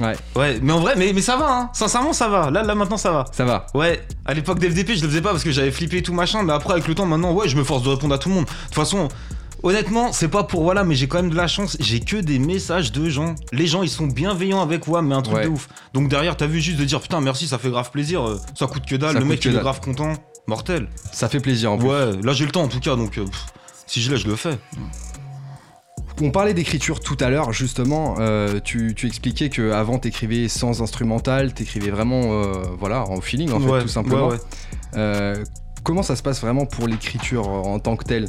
[0.00, 1.70] Ouais, Ouais, mais en vrai, mais, mais ça va, hein.
[1.74, 2.50] Sincèrement, ça va.
[2.50, 3.24] Là, là, maintenant, ça va.
[3.32, 3.66] ça va.
[3.74, 6.42] Ouais, à l'époque d'FDP, je le faisais pas parce que j'avais flippé et tout machin,
[6.42, 8.34] mais après, avec le temps, maintenant, ouais, je me force de répondre à tout le
[8.36, 8.44] monde.
[8.46, 9.08] De toute façon.
[9.62, 11.76] Honnêtement, c'est pas pour voilà, mais j'ai quand même de la chance.
[11.80, 13.34] J'ai que des messages de gens.
[13.52, 15.44] Les gens, ils sont bienveillants avec moi, mais un truc Ouais.
[15.44, 15.68] de ouf.
[15.92, 18.26] Donc derrière, t'as vu juste de dire putain, merci, ça fait grave plaisir.
[18.26, 19.10] euh, Ça coûte que dalle.
[19.12, 19.62] Ça le coûte mec, que il est dalle.
[19.64, 20.14] grave content.
[20.46, 20.88] Mortel.
[21.12, 21.88] Ça fait plaisir en plus.
[21.88, 23.44] Ouais, là j'ai le temps en tout cas, donc euh, pff,
[23.86, 24.56] si je l'ai, je le fais.
[26.22, 28.16] On parlait d'écriture tout à l'heure, justement.
[28.18, 33.52] euh, tu, tu expliquais que avant t'écrivais sans instrumental, t'écrivais vraiment, euh, voilà, en feeling
[33.52, 34.28] en fait, Ouais, tout simplement.
[34.28, 34.40] ouais, ouais.
[34.96, 35.44] Euh,
[35.82, 38.28] comment ça se passe vraiment pour l'écriture en tant que telle?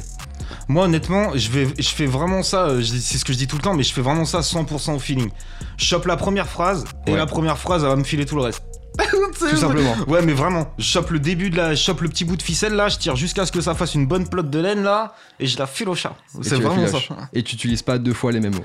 [0.68, 3.62] Moi honnêtement, je, vais, je fais vraiment ça, c'est ce que je dis tout le
[3.62, 5.28] temps, mais je fais vraiment ça 100% au feeling.
[5.76, 8.42] Je chope la première phrase, et la première phrase, elle va me filer tout le
[8.42, 8.62] reste.
[9.38, 9.94] Tout simplement.
[10.06, 11.74] Ouais, mais vraiment, je chope le début de la.
[11.74, 13.94] Je chope le petit bout de ficelle là, je tire jusqu'à ce que ça fasse
[13.94, 16.14] une bonne plotte de laine là, et je la file au chat.
[16.42, 16.98] C'est vraiment ça.
[17.32, 18.64] Et tu utilises pas deux fois les mêmes mots.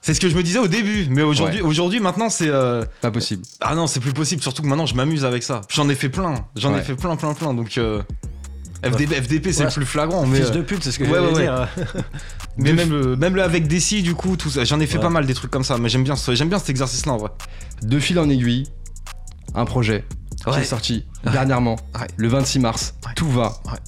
[0.00, 2.48] C'est ce que je me disais au début, mais aujourd'hui, aujourd'hui maintenant, c'est.
[2.48, 3.42] euh, Pas possible.
[3.60, 5.62] Ah non, c'est plus possible, surtout que maintenant je m'amuse avec ça.
[5.68, 7.76] J'en ai fait plein, j'en ai fait plein, plein, plein, donc.
[7.78, 8.02] euh,
[8.84, 9.66] FDP, FDP c'est Ouais.
[9.66, 10.38] le plus flagrant, mais.
[10.38, 11.68] Fils euh, de pute, c'est ce que ouais, j'allais ouais, dire.
[12.58, 14.64] Mais même, le- même le avec Desi, du coup, tout ça.
[14.64, 15.02] J'en ai fait Ouais.
[15.02, 17.16] pas mal des trucs comme ça, mais j'aime bien, ce- j'aime bien cet exercice-là en
[17.18, 17.30] vrai.
[17.82, 18.64] De fil en aiguille,
[19.54, 20.04] un projet
[20.52, 22.06] qui est sorti dernièrement, Ouais.
[22.16, 22.94] le 26 mars.
[23.04, 23.12] Ouais.
[23.16, 23.58] Tout va.
[23.64, 23.78] Ouais.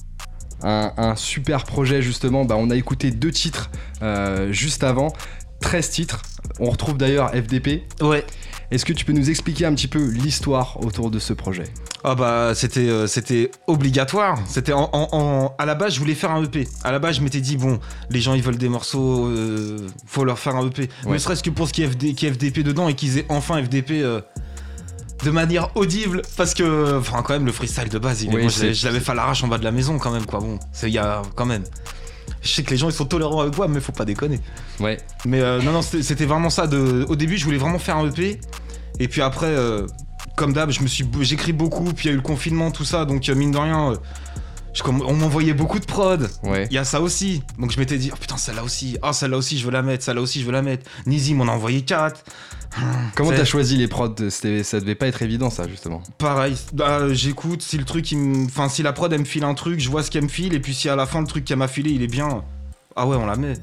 [0.61, 2.43] Un, un super projet justement.
[2.45, 3.69] Bah, on a écouté deux titres
[4.01, 5.13] euh, juste avant.
[5.61, 6.21] 13 titres.
[6.59, 7.83] On retrouve d'ailleurs FDP.
[8.01, 8.25] Ouais.
[8.71, 11.63] Est-ce que tu peux nous expliquer un petit peu l'histoire autour de ce projet?
[12.03, 14.37] Ah bah c'était euh, c'était obligatoire.
[14.47, 16.67] C'était en, en- en- à la base je voulais faire un EP.
[16.83, 20.23] À la base je m'étais dit bon les gens ils veulent des morceaux, euh, faut
[20.23, 20.89] leur faire un EP.
[21.05, 21.13] Ouais.
[21.13, 23.25] Ne serait-ce que pour ce qui est, FD, qui est FDP dedans et qu'ils aient
[23.29, 24.21] enfin FDP euh,
[25.23, 28.41] de manière audible parce que enfin quand même le freestyle de base il est- Oui,
[28.43, 30.25] moi, je l'avais- je l'avais fait à l'arrache en bas de la maison quand même
[30.25, 30.39] quoi.
[30.39, 31.63] Bon c'est il y a quand même.
[32.41, 34.39] Je sais que les gens ils sont tolérants avec moi mais faut pas déconner.
[34.79, 34.97] Ouais.
[35.25, 36.67] Mais euh, non, non, c'était vraiment ça.
[36.67, 37.05] De...
[37.09, 38.39] Au début, je voulais vraiment faire un EP.
[38.99, 39.85] Et puis après, euh,
[40.37, 41.91] comme d'hab, je me suis, j'écris beaucoup.
[41.93, 43.03] Puis il y a eu le confinement, tout ça.
[43.03, 43.93] Donc euh, mine de rien,
[44.83, 46.29] je on m'envoyait beaucoup de prod.
[46.43, 46.67] Ouais.
[46.71, 47.43] Il y a ça aussi.
[47.57, 48.97] Donc je m'étais dit, oh putain, celle-là aussi.
[49.01, 50.03] Ah, celle-là aussi, je veux la mettre.
[50.03, 50.89] Celle-là aussi, je veux la mettre.
[51.05, 52.23] Nizi m'en a envoyé 4.
[53.15, 56.01] Comment t'as choisi les prods Ça devait pas être évident, ça, justement.
[56.17, 57.61] Pareil, bah, j'écoute.
[57.61, 59.89] Si le truc, il me- enfin, si la prod, elle me file un truc, je
[59.89, 60.53] vois ce qu'elle me file.
[60.53, 62.43] Et puis si à la fin, le truc qu'elle m'a filé, il est bien.
[62.95, 63.53] Ah ouais, on la met.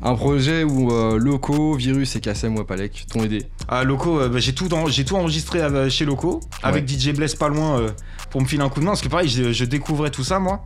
[0.00, 3.46] Un projet où euh, Loco, Virus et Kassem Wapalek t'ont aidé.
[3.66, 7.12] Ah, Loco, euh, bah, j'ai tout, en- j'ai tout enregistré avec- chez Loco, avec DJ
[7.12, 7.90] Bless pas loin euh,
[8.30, 8.92] pour me filer un coup de main.
[8.92, 10.64] Parce que pareil, je, je découvrais tout ça, moi.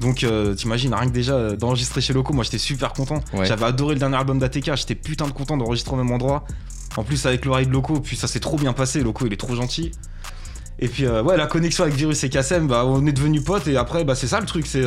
[0.00, 3.22] Donc, euh, t'imagines, rien que déjà euh, d'enregistrer chez Loco, moi j'étais super content.
[3.34, 3.44] Ouais.
[3.44, 6.44] J'avais adoré le dernier album d'ATK, j'étais putain de content d'enregistrer au même endroit.
[6.96, 9.02] En plus, avec l'oreille de Loco, puis ça s'est trop bien passé.
[9.02, 9.90] Loco, il est trop gentil.
[10.78, 13.66] Et puis, euh, ouais, la connexion avec Virus et Kassem, bah, on est devenus potes.
[13.68, 14.82] Et après, bah, c'est ça le truc, c'est.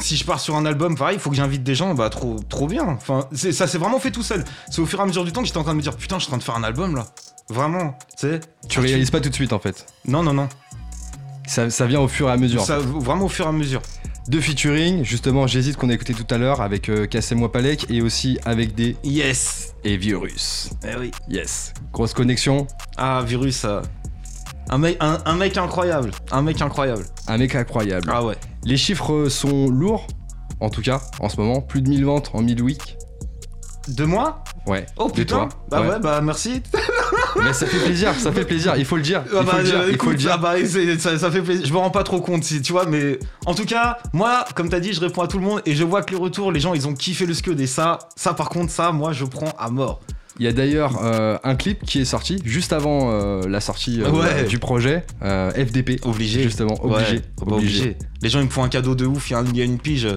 [0.00, 2.36] Si je pars sur un album, pareil, il faut que j'invite des gens, bah trop,
[2.48, 2.84] trop bien.
[2.86, 4.44] Enfin, ça s'est vraiment fait tout seul.
[4.70, 5.96] C'est au fur et à mesure du temps que j'étais en train de me dire,
[5.96, 7.06] putain, je suis en train de faire un album là.
[7.48, 8.40] Vraiment, tu sais.
[8.68, 9.86] Tu réalises pas tout de suite, en fait.
[10.06, 10.48] Non, non, non.
[11.46, 12.64] Ça, ça vient au fur et à mesure.
[12.64, 13.82] Ça, vraiment au fur et à mesure.
[14.28, 18.00] Deux featuring, justement, j'hésite qu'on a écouté tout à l'heure avec euh, Kassem Wapalek et
[18.00, 19.74] aussi avec des Yes.
[19.82, 20.70] et Virus.
[20.88, 21.10] Eh oui.
[21.28, 21.74] Yes.
[21.92, 23.82] Grosse connexion, Ah, Virus, euh,
[24.70, 26.10] un, mec, un, un mec incroyable.
[26.30, 27.04] Un mec incroyable.
[27.28, 28.10] un mec incroyable.
[28.12, 28.36] Ah ouais.
[28.64, 30.06] Les chiffres sont lourds,
[30.60, 31.60] en tout cas, en ce moment.
[31.60, 32.96] Plus de 1000 ventes en 1000 weeks.
[33.88, 34.44] De moi?
[34.66, 34.86] Ouais.
[34.96, 35.36] Oh de putain.
[35.36, 35.48] toi.
[35.68, 35.98] Bah ouais.
[36.00, 36.62] bah merci.
[37.42, 39.24] Mais ça fait plaisir, ça fait plaisir, il faut le dire.
[39.26, 40.30] Il Ah faut bah, le dire, il faut le écoute, dire.
[40.34, 41.66] ah bah, c'est- ça, ça fait plaisir.
[41.66, 44.68] Je me rends pas trop compte, si, tu vois, mais en tout cas, moi, comme
[44.68, 46.60] t'as dit, je réponds à tout le monde et je vois que les retours, les
[46.60, 49.50] gens, ils ont kiffé le scud et ça, ça par contre, ça, moi, je prends
[49.58, 50.00] à mort.
[50.38, 54.00] Il y a d'ailleurs euh, un clip qui est sorti juste avant euh, la sortie
[54.02, 54.44] euh, Ouais.
[54.44, 56.00] du projet, FDP.
[56.04, 56.42] Obligé.
[56.42, 57.16] Justement, obligé.
[57.46, 57.96] Ouais, obligé.
[58.22, 59.30] Les gens, ils me font un cadeau de ouf.
[59.30, 60.08] Il y a, y une pige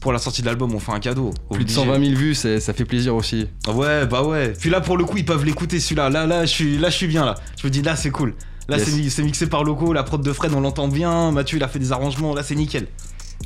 [0.00, 1.30] pour la sortie de l'album, on fait un cadeau.
[1.50, 1.74] Plus de Obligé.
[1.80, 3.48] 120 000 vues, ça fait plaisir aussi.
[3.72, 4.52] Ouais, bah ouais.
[4.58, 6.08] Puis là, pour le coup, ils peuvent l'écouter celui-là.
[6.08, 7.34] Là, là, je suis, là, je suis bien là.
[7.60, 8.34] Je me dis, là, c'est cool.
[8.68, 8.86] Là, Yes.
[8.88, 11.30] c'est mi- c'est mixé par Loco, la prod de Fred, on l'entend bien.
[11.32, 12.34] Mathieu, il a fait des arrangements.
[12.34, 12.86] Là, c'est nickel.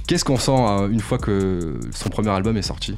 [0.06, 0.52] Qu'est-ce qu'on sent
[0.90, 2.96] une fois que son premier album est sorti?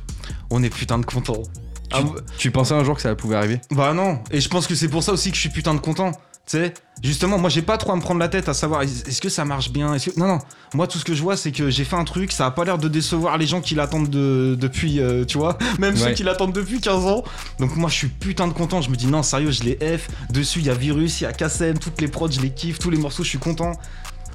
[0.50, 1.42] On est putain de content.
[1.90, 1.96] Tu,
[2.38, 4.88] tu pensais un jour que ça pouvait arriver Bah non, et je pense que c'est
[4.88, 6.12] pour ça aussi que je suis putain de content.
[6.46, 9.08] Tu sais, justement, moi j'ai pas trop à me prendre la tête à savoir est-
[9.08, 9.94] est-ce que ça marche bien.
[9.94, 10.20] Est-ce que...
[10.20, 10.38] Non, non,
[10.74, 12.66] moi tout ce que je vois c'est que j'ai fait un truc, ça a pas
[12.66, 16.22] l'air de décevoir les gens qui l'attendent de- depuis, euh, tu vois, même ceux qui
[16.22, 17.24] l'attendent depuis 15 ans.
[17.60, 20.08] Donc moi je suis putain de content, je me dis non, sérieux, je les F.
[20.30, 22.78] Dessus il y a Virus, il y a Kassem, toutes les prods, je les kiffe,
[22.78, 23.72] tous les morceaux, je suis content.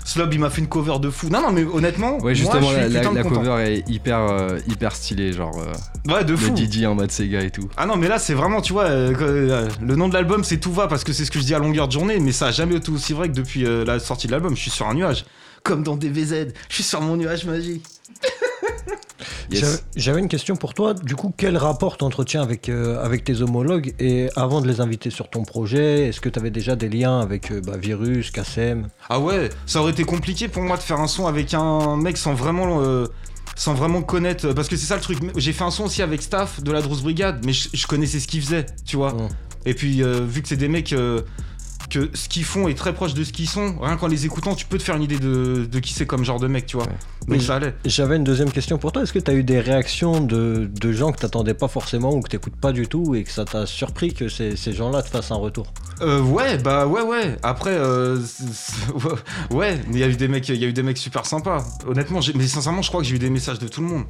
[0.09, 1.29] Slob il m'a fait une cover de fou.
[1.29, 4.95] Non, non, mais honnêtement, Ouais, moi, justement, je suis la, cover est hyper, euh, hyper
[4.95, 6.51] stylée, genre euh, Ouais, de le fou.
[6.51, 7.69] Didi en mode Sega et tout.
[7.77, 10.57] Ah non, mais là, c'est vraiment, tu vois, euh, euh, le nom de l'album, c'est
[10.57, 12.47] Tout va, parce que c'est ce que je dis à longueur de journée, mais ça
[12.47, 14.55] a jamais été aussi vrai que depuis la sortie de l'album.
[14.55, 15.25] Je suis sur un nuage.
[15.61, 17.85] Comme dans DVZ, je suis sur mon nuage magique.
[19.51, 19.84] Yes.
[19.95, 20.93] J'avais- une question pour toi.
[20.93, 25.10] Du coup, quel rapport t'entretiens avec, euh, avec tes homologues Et avant de les inviter
[25.10, 28.88] sur ton projet, est-ce que tu avais déjà des liens avec euh, bah, Virus, Kassem
[29.10, 32.17] Ah ouais, ça aurait été compliqué pour moi de faire un son avec un mec
[32.17, 32.82] sans vraiment.
[32.82, 33.08] euh,
[33.55, 34.53] sans vraiment connaître.
[34.53, 35.19] Parce que c'est ça le truc.
[35.36, 38.19] J'ai fait un son aussi avec Staff de la Drose Brigade, mais je, je connaissais
[38.21, 39.12] ce qu'ils faisaient, tu vois.
[39.13, 39.29] Mm.
[39.65, 40.95] Et puis, vu que c'est des mecs.
[41.89, 44.56] Que ce qu'ils font est très proche de ce qu'ils sont, rien qu'en les écoutant,
[44.56, 46.78] tu peux te faire une idée de, de qui c'est comme genre de mec, tu
[46.78, 46.86] vois.
[46.86, 46.91] Ouais.
[47.28, 47.73] Donc Mais ça allait.
[47.86, 49.04] J'avais une deuxième question pour toi.
[49.04, 52.21] Est-ce que tu as eu des réactions de, de gens que t'attendais pas forcément ou
[52.21, 55.10] que t'écoutes pas du tout et que ça t'a surpris que ces, ces gens-là te
[55.10, 55.67] fassent un retour?
[56.02, 57.38] Euh, ouais, bah ouais, ouais.
[57.43, 58.19] Après, euh,
[59.52, 61.25] ouais, mais il y a eu des mecs, il y a eu des mecs super
[61.25, 61.65] sympas.
[61.88, 64.04] Honnêtement, mais sincèrement, je crois que j'ai eu des messages de tout le monde.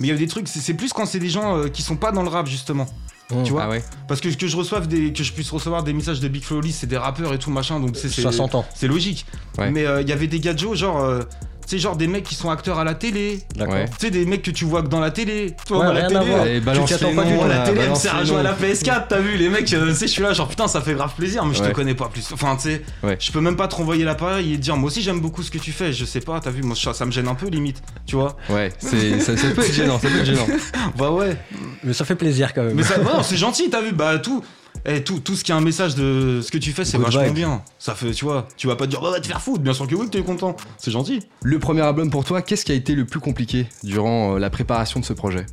[0.00, 1.68] Mais il y a eu des trucs, c'est c'est plus quand c'est des gens euh,
[1.68, 2.86] qui sont pas dans le rap justement.
[3.30, 3.42] Mm.
[3.44, 5.92] Tu vois Ah ouais Parce que que je reçoive des, que je puisse recevoir des
[5.92, 9.26] messages de Big Flo c'est des rappeurs et tout machin, donc c'est logique.
[9.58, 9.70] Ouais.
[9.70, 11.00] Mais euh, il y avait des gadgets genre.
[11.00, 11.22] euh,
[11.66, 13.40] tu sais, genre des mecs qui sont acteurs à la télé.
[13.56, 13.74] D'accord.
[13.74, 13.84] Ouais.
[13.86, 15.54] Tu sais, des mecs que tu vois que dans la télé.
[15.66, 16.30] Tu vois, Ouais, dans la rien à télé.
[16.34, 16.46] voir.
[16.46, 17.40] Et balance t'y attends les pas du tout.
[17.42, 19.72] la là, télé, elle me sert à jouer à la PS4, t'as vu, les mecs,
[19.72, 21.68] euh, tu sais, je suis là, genre putain, ça fait grave plaisir, mais je Ouais.
[21.70, 22.28] te connais pas plus.
[22.32, 23.16] Enfin, tu sais, Ouais.
[23.18, 25.50] je peux même pas te renvoyer l'appareil et te dire, moi aussi j'aime beaucoup ce
[25.50, 27.48] que tu fais, je sais pas, t'as vu, moi ça, ça me gêne un peu
[27.48, 28.36] limite, tu vois.
[28.50, 30.46] Ouais, c'est- ça, ça peut être gênant, ça peut être gênant.
[30.98, 31.36] Bah ouais.
[31.82, 32.74] Mais ça fait plaisir quand même.
[32.74, 34.42] Mais ça, non, c'est gentil, t'as vu, bah tout.
[34.86, 37.06] Eh, tout, tout ce qui est un message de ce que tu fais, c'est Good
[37.06, 37.34] vachement vibe.
[37.34, 37.62] bien.
[37.78, 39.62] Ça fait, tu vois, tu vas pas te dire, bah, va te faire foutre.
[39.62, 40.56] Bien sûr que oui, que t'es content.
[40.78, 41.20] C'est gentil.
[41.42, 44.50] Le premier album pour toi, qu'est-ce qui a été le plus compliqué durant euh, la
[44.50, 45.46] préparation de ce projet?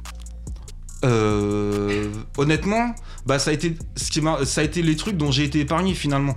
[1.03, 2.93] Euh, honnêtement,
[3.25, 5.59] bah ça a été ce qui m'a- ça a été les trucs dont j'ai été
[5.59, 6.35] épargné finalement.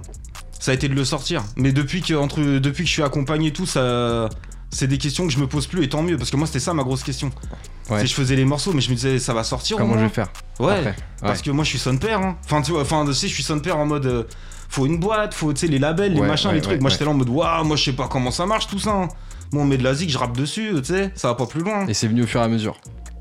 [0.59, 1.45] Ça a été de le sortir.
[1.57, 4.31] Mais depuis que entre depuis que je suis accompagné et tout ça
[4.71, 6.61] c'est des questions que je me pose plus et tant mieux parce que moi c'était
[6.61, 7.31] ça ma grosse question.
[7.91, 8.01] Ouais.
[8.01, 10.09] C'est je faisais les morceaux mais je me disais ça va sortir Comment je vais
[10.09, 10.29] faire
[10.59, 10.95] Ouais.
[11.21, 12.21] Parce que moi je suis son père.
[12.21, 12.37] Hein.
[12.45, 14.23] Enfin tu vois, enfin tu sais je suis son père en mode euh,
[14.69, 16.81] faut une boîte, faut tu sais les labels, les machins, les trucs.
[16.81, 18.91] moi j'étais là en mode waouh, moi je sais pas comment ça marche tout ça.
[18.91, 19.09] hein.
[19.53, 21.61] Moi on met de la zik, je rappe dessus, tu sais, ça va pas plus
[21.61, 21.87] loin.
[21.87, 22.77] Et c'est venu au fur et à mesure.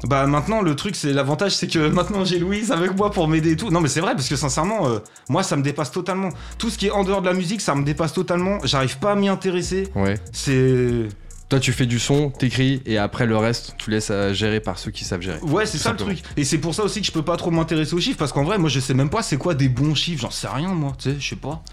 [0.05, 3.51] Bah maintenant le truc c'est l'avantage c'est que maintenant j'ai Louise avec moi pour m'aider
[3.51, 3.69] et tout.
[3.69, 4.99] Non mais c'est vrai parce que sincèrement euh,
[5.29, 6.29] moi ça me dépasse totalement.
[6.57, 8.57] Tout ce qui est en dehors de la musique ça me dépasse totalement.
[8.63, 9.87] J'arrive pas à m'y intéresser.
[9.95, 10.15] Ouais.
[10.33, 11.07] C'est
[11.53, 14.79] Toi, tu fais du son, t'écris, et après le reste, tu laisses à gérer par
[14.79, 15.39] ceux qui savent gérer.
[15.41, 16.23] ouais c'est ça le truc.
[16.35, 18.43] Et c'est pour ça aussi que je peux pas trop m'intéresser aux chiffres parce qu'en
[18.43, 20.23] vrai moi je sais même pas c'est quoi des bons chiffres.
[20.23, 20.95] J'en sais rien moi.
[20.97, 21.63] Tu sais je sais pas.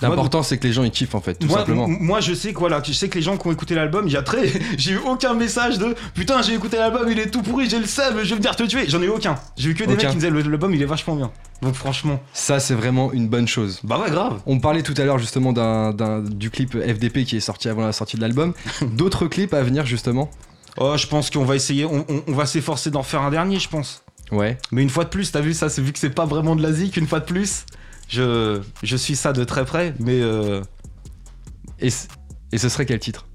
[0.00, 1.88] L'important, c'est que les gens ils kiffent en fait, tout moi, simplement.
[1.88, 4.12] moi, je sais que voilà, je sais que les gens qui ont écouté l'album, il
[4.12, 4.44] y a très,
[4.78, 7.86] j'ai eu aucun message de putain j'ai écouté l'album, il est tout pourri, j'ai le
[7.86, 8.84] seum, je vais venir te tuer.
[8.88, 9.36] J'en ai eu aucun.
[9.56, 9.96] J'ai eu que des Aucun.
[9.96, 11.30] mecs qui me disaient le- l'album il est vachement bien.
[11.62, 13.80] Donc franchement, Ça, c'est vraiment une bonne chose.
[13.82, 14.40] bah ouais grave.
[14.46, 17.92] On parlait tout à l'heure justement d'un- du clip FDP qui est sorti avant la
[17.92, 18.54] sortie de l'album.
[18.82, 20.30] D'autres clips à venir justement?
[20.76, 23.58] Oh, je pense qu'on va essayer, on, on- on va s'efforcer d'en faire un dernier,
[23.58, 24.04] je pense.
[24.30, 24.58] Ouais.
[24.70, 26.62] Mais une fois de plus, t'as vu ça, c'est vu que c'est pas vraiment de
[26.62, 27.64] la zik, une fois de plus,
[28.08, 30.62] je, je suis ça de très près, mais euh,
[31.80, 31.88] Et,
[32.52, 33.26] et ce serait quel titre?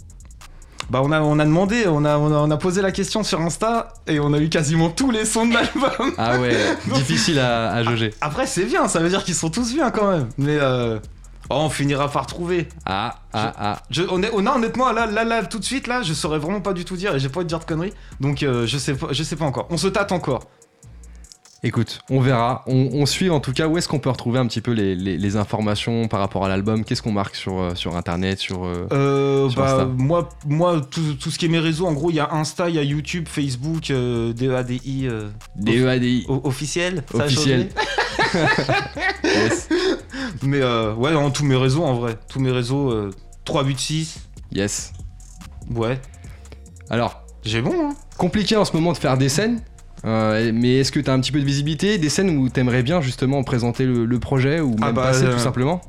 [0.89, 3.23] Bah on a, on a demandé, on a, on a, on a posé la question
[3.23, 6.11] sur Insta et on a eu quasiment tous les sons de l'album.
[6.17, 6.57] Ah ouais,
[6.93, 8.13] difficile à, à jauger.
[8.19, 10.27] Après, c'est bien, ça veut dire qu'ils sont tous bien quand même.
[10.37, 10.99] Mais euh,
[11.49, 12.67] oh, on finira par trouver.
[12.85, 13.81] Ah, ah, ah.
[13.89, 16.59] Je, honnêt- oh, non, honnêtement, là, là, là, tout de suite, là, je saurais vraiment
[16.61, 17.93] pas du tout dire et j'ai pas envie de dire de conneries.
[18.19, 19.67] Donc, euh, je sais pas, je sais pas encore.
[19.69, 20.49] On se tâte encore.
[21.65, 22.63] Écoute, on verra.
[22.67, 24.95] On, on suit en tout cas où est-ce qu'on peut retrouver un petit peu les,
[24.95, 26.83] les- les informations par rapport à l'album.
[26.83, 28.65] Qu'est-ce qu'on marque sur, euh, sur internet, sur.
[28.65, 29.85] euh, Euh, Sur bah, Insta.
[29.85, 32.67] moi, moi tout, tout ce qui est mes réseaux, en gros, il y a Insta,
[32.69, 36.25] il y a YouTube, Facebook, euh, DEADI euh, DEADI.
[36.27, 37.03] o- officiel.
[37.11, 37.69] ça Officiel.
[39.23, 39.69] Yes.
[40.43, 42.17] Mais euh, ouais, en tous mes réseaux, en vrai.
[42.27, 43.11] Tous mes réseaux, euh,
[43.45, 44.19] 386.
[44.51, 44.91] Yes.
[45.73, 45.99] Ouais,
[46.89, 47.95] Alors, j'ai bon, hein.
[48.17, 49.61] compliqué en ce moment de faire des scènes.
[50.05, 52.83] Euh, mais est-ce que tu as un petit peu de visibilité Des scènes où t'aimerais
[52.83, 55.81] bien justement présenter le, le projet ou même Ah bah, passer euh, tout simplement?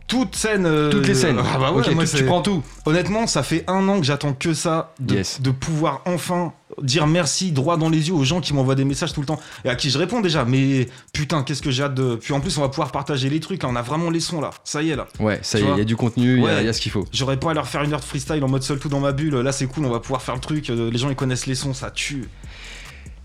[0.66, 1.38] euh, Toutes les scènes.
[1.38, 2.62] Ah bah ouais, ok, moi, tu, prends tout.
[2.86, 5.40] Honnêtement, ça fait un an que j'attends que ça, de, Yes.
[5.40, 6.52] de pouvoir enfin
[6.82, 9.38] dire merci droit dans les yeux aux gens qui m'envoient des messages tout le temps
[9.64, 10.44] et à qui je réponds déjà.
[10.44, 12.16] Mais putain, qu'est-ce que j'ai hâte de.
[12.16, 13.62] Puis en plus, on va pouvoir partager les trucs.
[13.62, 14.50] Là, on a vraiment les sons là.
[14.64, 15.06] Ça y est là.
[15.20, 16.62] Ouais, ça Tu y est, il y a du contenu, il y a- Ouais.
[16.62, 17.04] il y, a ce qu'il faut.
[17.12, 19.12] J'aurais pas à leur faire une heure de freestyle en mode seul tout dans ma
[19.12, 19.34] bulle.
[19.36, 19.84] Là, c'est cool.
[19.86, 20.68] On va pouvoir faire le truc.
[20.70, 22.28] euh, Les gens ils connaissent les sons, ça tue.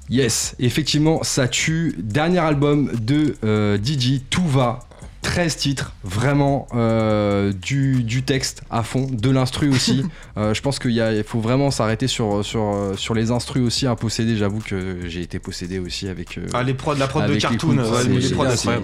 [0.10, 1.95] Yes, effectivement, ça tue.
[1.99, 4.88] Dernier album de euh, Didi, Tout va.
[5.30, 10.03] 13 titres, vraiment euh, du, du texte à fond, de l'instru aussi.
[10.38, 13.61] Euh, je pense qu'il y a- il faut vraiment s'arrêter sur, sur, sur les instrus
[13.61, 14.38] aussi à posséder.
[14.38, 16.38] J'avoue que j'ai été possédé aussi avec.
[16.38, 17.77] euh, Ah, les prods, la prod de cartoon.
[17.77, 17.84] ouais,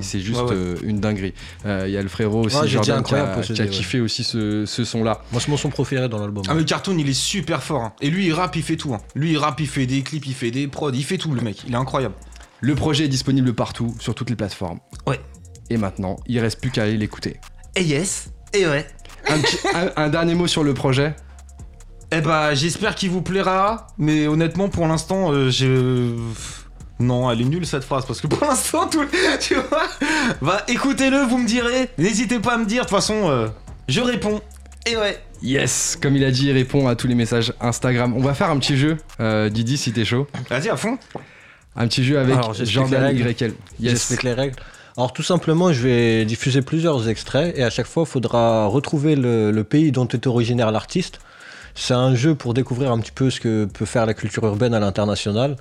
[0.01, 0.51] c'est- juste Ouais, ouais.
[0.51, 1.33] euh, une dinguerie.
[1.65, 3.71] Euh, Il y a le frérot aussi, Jordan, qui incroyable, a, possédé, qui a ouais.
[3.71, 5.21] kiffé aussi ce, ce son-là.
[5.31, 6.43] Moi, c'est mon son préféré dans l'album.
[6.49, 7.93] Ah mais Cartoon il est super fort hein.
[8.01, 8.99] et lui il rappe il fait tout hein.
[9.15, 11.41] lui il rappe il fait des clips il fait des prods il fait tout le
[11.41, 12.15] mec il est incroyable
[12.59, 14.79] Le projet est disponible partout, sur toutes les plateformes.
[15.07, 15.19] Ouais.
[15.69, 17.39] Et maintenant, il reste plus qu'à aller l'écouter.
[17.75, 18.85] et yes et ouais
[19.27, 21.15] Un, petit- un- un dernier mot sur le projet.
[22.11, 26.13] Eh bah, j'espère qu'il vous plaira, mais honnêtement, pour l'instant, euh, j'ai.
[26.99, 29.03] Non, elle est nulle cette phrase, parce que pour l'instant, tout.
[29.41, 29.87] Tu vois
[30.41, 31.89] Bah, écoutez-le, vous me direz.
[31.97, 33.47] N'hésitez pas à me dire, de toute façon, euh,
[33.89, 34.39] je réponds.
[34.85, 35.19] Et ouais.
[35.41, 38.13] Yes, comme il a dit, il répond à tous les messages Instagram.
[38.15, 40.27] On va faire un petit jeu, euh, Didi, si t'es chaud.
[40.49, 40.97] Vas-y, à fond.
[41.75, 43.13] Un petit jeu avec Jordan.
[43.17, 43.27] YL.
[43.37, 43.53] Yes.
[43.81, 44.55] J'explique les règles.
[44.97, 49.17] Alors tout simplement, je vais diffuser plusieurs extraits et à chaque fois, il faudra retrouver
[49.17, 51.19] le, pays dont est originaire l'artiste.
[51.73, 54.73] C'est un jeu pour découvrir un petit peu ce que peut faire la culture urbaine
[54.73, 55.57] à l'international.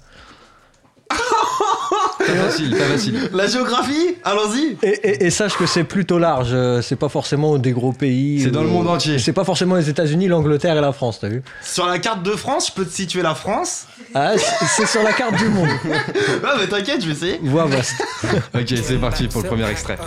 [2.26, 3.30] Pas facile, pas facile.
[3.32, 4.76] La géographie Allons-y.
[4.82, 8.40] Et, et- et sache que c'est plutôt large, euh, c'est pas forcément des gros pays.
[8.42, 9.18] C'est dans le ou- monde entier.
[9.18, 12.30] C'est pas forcément les États-Unis, l'Angleterre et la France, t'as vu Sur la carte de
[12.32, 13.86] France, je peux te situer la France.
[14.14, 14.32] Ah,
[14.76, 15.68] c'est sur la carte du monde.
[16.46, 17.40] Ah, mais t'inquiète, je vais essayer.
[17.42, 17.94] Vois, vaste.
[18.54, 19.98] Ok, c'est parti pour le premier extrait.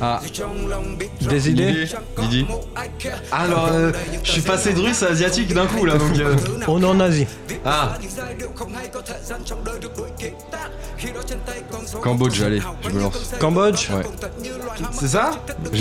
[0.00, 0.20] Ah.
[1.20, 1.86] Des idées?
[2.18, 2.46] Didi?
[3.30, 3.92] Alors, euh,
[4.22, 6.18] je suis passé de russe à asiatique d'un coup là, donc.
[6.18, 6.36] Euh.
[6.66, 7.26] On est en Asie.
[7.64, 7.96] Ah.
[12.02, 13.32] Cambodge, allez, je me lance.
[13.38, 13.90] Cambodge?
[13.90, 14.02] Ouais.
[14.92, 15.32] C'est ça?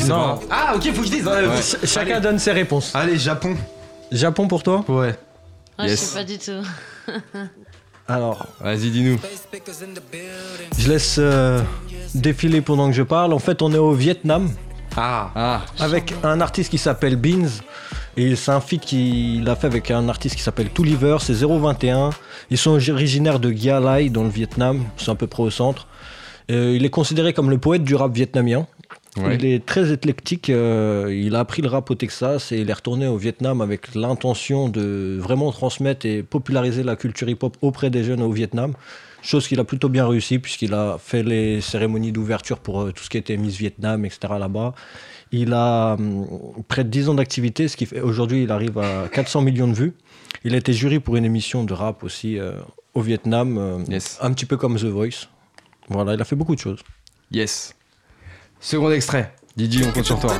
[0.08, 0.40] Non.
[0.50, 1.28] Ah, ok, faut que je dise.
[1.28, 1.78] Hein.
[1.84, 2.92] Chacun donne ses réponses.
[2.94, 3.56] Allez, Japon.
[4.12, 4.84] Japon pour toi?
[4.88, 5.16] Ouais.
[5.80, 6.62] Je sais pas du tout.
[8.08, 9.18] Alors, Vas-y, dis-nous.
[10.78, 11.62] je laisse euh,
[12.16, 13.34] défiler pendant que je parle.
[13.34, 14.50] En fait, on est au Vietnam.
[14.96, 15.32] Ah.
[15.36, 17.48] Ah, avec un artiste qui s'appelle Beans.
[18.16, 22.12] Et c'est un feat qu'il a fait avec un artiste qui s'appelle Tulliver, c'est 021.
[22.52, 25.88] Ils sont originaires de Gia Lai dans le Vietnam, c'est à peu près au centre.
[26.52, 28.68] Euh, il est considéré comme le poète du rap vietnamien.
[29.18, 29.36] Ouais.
[29.36, 32.74] Il est très éclectique, euh, il a appris le rap au Texas et il est
[32.74, 38.04] retourné au Vietnam avec l'intention de vraiment transmettre et populariser la culture hip-hop auprès des
[38.04, 38.74] jeunes au Vietnam.
[39.22, 43.04] Chose qu'il a plutôt bien réussi puisqu'il a fait les cérémonies d'ouverture pour euh, tout
[43.04, 44.34] ce qui était Miss Vietnam, etc.
[44.40, 44.74] là-bas.
[45.32, 46.28] Il a hum,
[46.68, 49.74] près de 10 ans d'activité, ce qui fait aujourd'hui il arrive à 400 millions de
[49.74, 49.94] vues.
[50.44, 52.54] Il a été jury pour une émission de rap aussi euh,
[52.96, 54.18] au Vietnam, Yes.
[54.22, 55.28] un petit peu comme The Voice.
[55.90, 56.80] Voilà, il a fait beaucoup de choses.
[57.32, 57.76] yes.
[58.64, 59.36] Second extrait.
[59.58, 60.32] Didi, on compte sur toi.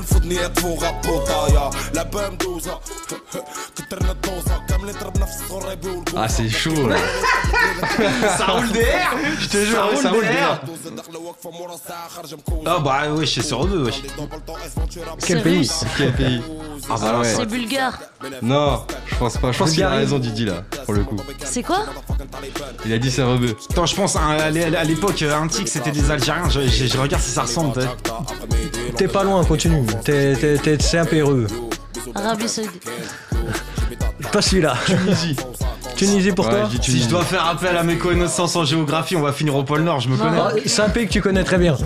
[6.16, 6.96] Ah, c'est chaud là.
[8.38, 10.60] Ça roule DR Je te jure, ça roule DR
[12.66, 14.02] Ah bah ouais, c'est sur deux, wesh.
[15.26, 15.70] Quel pays.
[15.98, 16.42] Quel pays
[16.90, 17.34] Ah Ah ouais.
[17.36, 18.00] C'est bulgare.
[18.42, 19.52] Non, je pense pas.
[19.52, 21.18] Je pense qu'il a raison, Didi là, pour le coup.
[21.44, 21.80] C'est quoi
[22.86, 23.56] Il a dit c'est rebeu.
[23.72, 26.50] Attends, je pense à, à l'é- à l'époque, un tic c'était des Algériens.
[26.50, 27.88] Je, je- je regarde si ça ressemble.
[28.98, 29.86] T'es pas loin, continue.
[30.04, 31.48] T'es- t'es- t'es- C'est un PRE.
[32.16, 32.90] Arabie Saoudite.
[34.32, 34.76] Pas celui-là.
[34.86, 35.36] Tunisie.
[35.96, 39.16] Tunisie pour Ouais, toi je Si je dois faire appel à mes connaissances en géographie,
[39.16, 40.38] on va finir au pôle Nord, je me connais.
[40.40, 41.78] Ah, C'est un pays que tu connais très bien.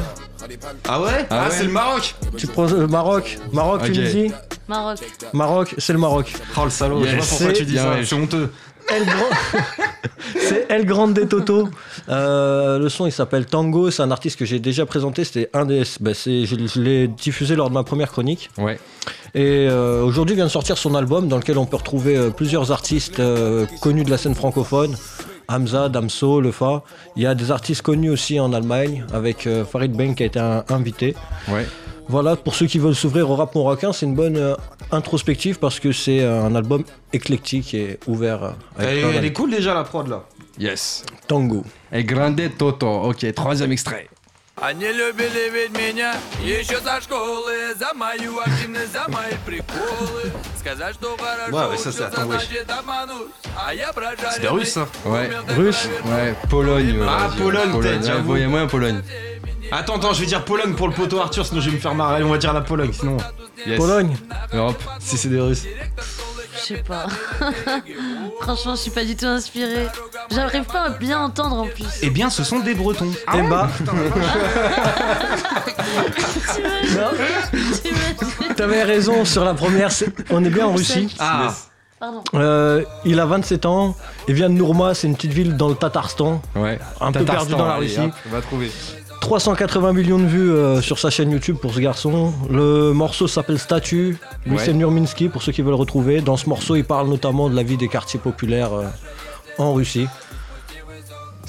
[0.87, 3.91] Ah ouais Ah Ah, ouais c'est le Maroc Tu prends le Maroc, Maroc, Ok.
[3.91, 4.31] Tunisie,
[4.67, 4.99] Maroc.
[5.33, 6.33] Maroc, c'est le Maroc.
[6.57, 8.05] Oh le salaud, je vois pourquoi C'est- tu dis ça, ouais.
[8.05, 8.51] c'est honteux.
[8.89, 9.59] El Grand-
[10.39, 11.67] c'est El Grande Toto.
[12.07, 13.91] Euh, le son il s'appelle Tango.
[13.91, 15.23] C'est un artiste que j'ai déjà présenté.
[15.25, 15.83] C'était un des.
[15.99, 18.49] bah, je je l'ai diffusé lors de ma première chronique.
[18.57, 18.79] Ouais.
[19.35, 22.71] Et euh, aujourd'hui vient de sortir son album dans lequel on peut retrouver euh, plusieurs
[22.71, 24.95] artistes euh, connus de la scène francophone.
[25.49, 26.83] Hamza, Damso, Lefa.
[27.17, 30.25] Il y a des artistes connus aussi en Allemagne avec euh, Farid Bang qui a
[30.27, 31.13] été un- invité.
[31.49, 31.65] Ouais.
[32.08, 34.54] Voilà, pour ceux qui veulent s'ouvrir au rap marocain, c'est une bonne euh,
[34.90, 38.42] introspective parce que c'est euh, un album éclectique et ouvert.
[38.44, 39.32] euh, avec Elle, plein elle est d'avis.
[39.32, 40.22] cool déjà la prod là.
[40.58, 41.04] Yes.
[41.28, 41.64] Tango.
[41.92, 42.86] Et Grande Toto.
[43.04, 44.08] Ok, troisième extrait.
[44.60, 46.12] Они любили ведь меня
[46.44, 50.30] еще со школы За мою активность, за мои приколы
[50.60, 52.46] Сказать, что хорошо Ouais, ouais, ça, c'est- учился, attends, wesh.
[52.48, 54.86] значит обмануть А я прожаренный C'est des Russes ça.
[55.06, 55.30] Ouais.
[55.56, 55.88] Russe.
[56.04, 56.96] Ouais, Pologne.
[57.00, 58.36] euh, Ah, vas-y, Pologne, peut-être, Ouais, j'avoue.
[58.36, 59.02] Il y a moyen Pologne.
[59.71, 61.93] Attends, attends, je vais dire Pologne pour le poteau Arthur, sinon je vais me faire
[61.95, 62.15] marrer.
[62.17, 63.17] Allez, on va dire la Pologne, sinon.
[63.65, 63.77] Yes.
[63.77, 64.15] Pologne.
[64.53, 64.81] Europe.
[64.99, 65.63] Si c'est des Russes.
[66.53, 67.05] Je sais pas.
[68.41, 69.87] Franchement, je suis pas du tout inspirée.
[70.31, 71.85] J'arrive pas à bien entendre en plus.
[72.01, 73.11] Eh bien, ce sont des Bretons.
[73.27, 73.69] Ah Eh ouais bah,
[77.81, 79.91] T'imagines t'avais raison sur la première.
[79.91, 81.15] c'est- On est bien en Russie.
[81.19, 81.53] Ah,
[81.99, 82.23] Pardon.
[82.35, 83.95] Euh, il a 27 ans.
[84.27, 86.41] Il vient de Nourma, c'est une petite ville dans le Tatarstan.
[86.55, 86.77] Ouais.
[87.01, 87.99] Un peu Tatarstan, perdu dans la allez, Russie.
[87.99, 88.71] hop, On va trouver.
[89.27, 92.31] 380 millions de vues euh, sur sa chaîne YouTube pour ce garçon.
[92.49, 94.15] Le morceau s'appelle Statue.
[94.45, 96.21] Lui, c'est Nurminski pour ceux qui veulent le retrouver.
[96.21, 98.85] Dans ce morceau, il parle notamment de la vie des quartiers populaires euh,
[99.57, 100.07] en Russie.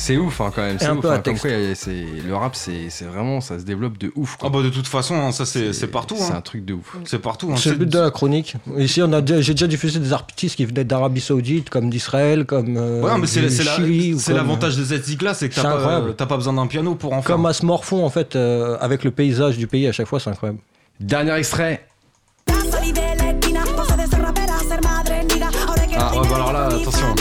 [0.01, 0.79] C'est ouf hein, quand même.
[0.79, 1.05] C'est ouf.
[1.05, 4.37] hein, comme quoi, c'est le rap, c'est c'est vraiment, ça se développe de ouf.
[4.37, 4.49] quoi.
[4.49, 6.15] Ah bah de toute façon, hein, ça c'est c'est partout.
[6.17, 6.37] C'est hein.
[6.37, 6.97] un truc de ouf.
[7.05, 7.51] C'est partout.
[7.53, 7.57] hein.
[7.59, 8.55] C'est le but de la chronique.
[8.79, 12.45] Ici, on a déjà- j'ai déjà diffusé des artistes qui venaient d'Arabie Saoudite, comme d'Israël,
[12.47, 15.21] comme euh, Ouais, mais c'est c'est la- Chili, ou c'est comme- l'avantage de cette zik
[15.23, 16.15] là, c'est que t'as C'est pas, incroyable.
[16.17, 17.35] t'as pas besoin d'un piano pour en faire.
[17.35, 20.21] Comme à ce morphon, en fait, euh, avec le paysage du pays à chaque fois,
[20.21, 20.61] c'est incroyable.
[21.01, 21.87] Dernier extrait.
[26.01, 27.15] Ah ouais, bah alors là, attention.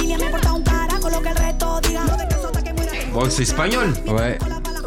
[3.18, 3.94] Bon, c'est espagnol.
[4.08, 4.38] Ouais.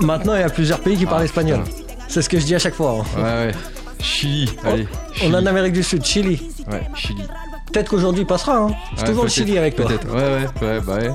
[0.00, 1.64] Maintenant, il y a plusieurs pays qui parlent Ah, espagnol.
[1.64, 1.76] putain.
[2.06, 2.98] C'est ce que je dis à chaque fois.
[3.00, 3.04] hein.
[3.16, 3.52] Ouais, ouais.
[4.00, 4.48] Chili.
[4.64, 4.86] Allez.
[4.86, 5.32] On Chili.
[5.32, 6.40] est en Amérique du Sud, Chili.
[6.70, 7.24] Ouais, Chili.
[7.72, 8.56] Peut-être qu'aujourd'hui il passera.
[8.58, 8.68] Hein.
[8.94, 9.86] C'est Ouais, toujours le peut-être, Chili avec toi.
[9.88, 10.08] Peut-être.
[10.14, 11.10] Ouais, ouais, ouais, bah ouais.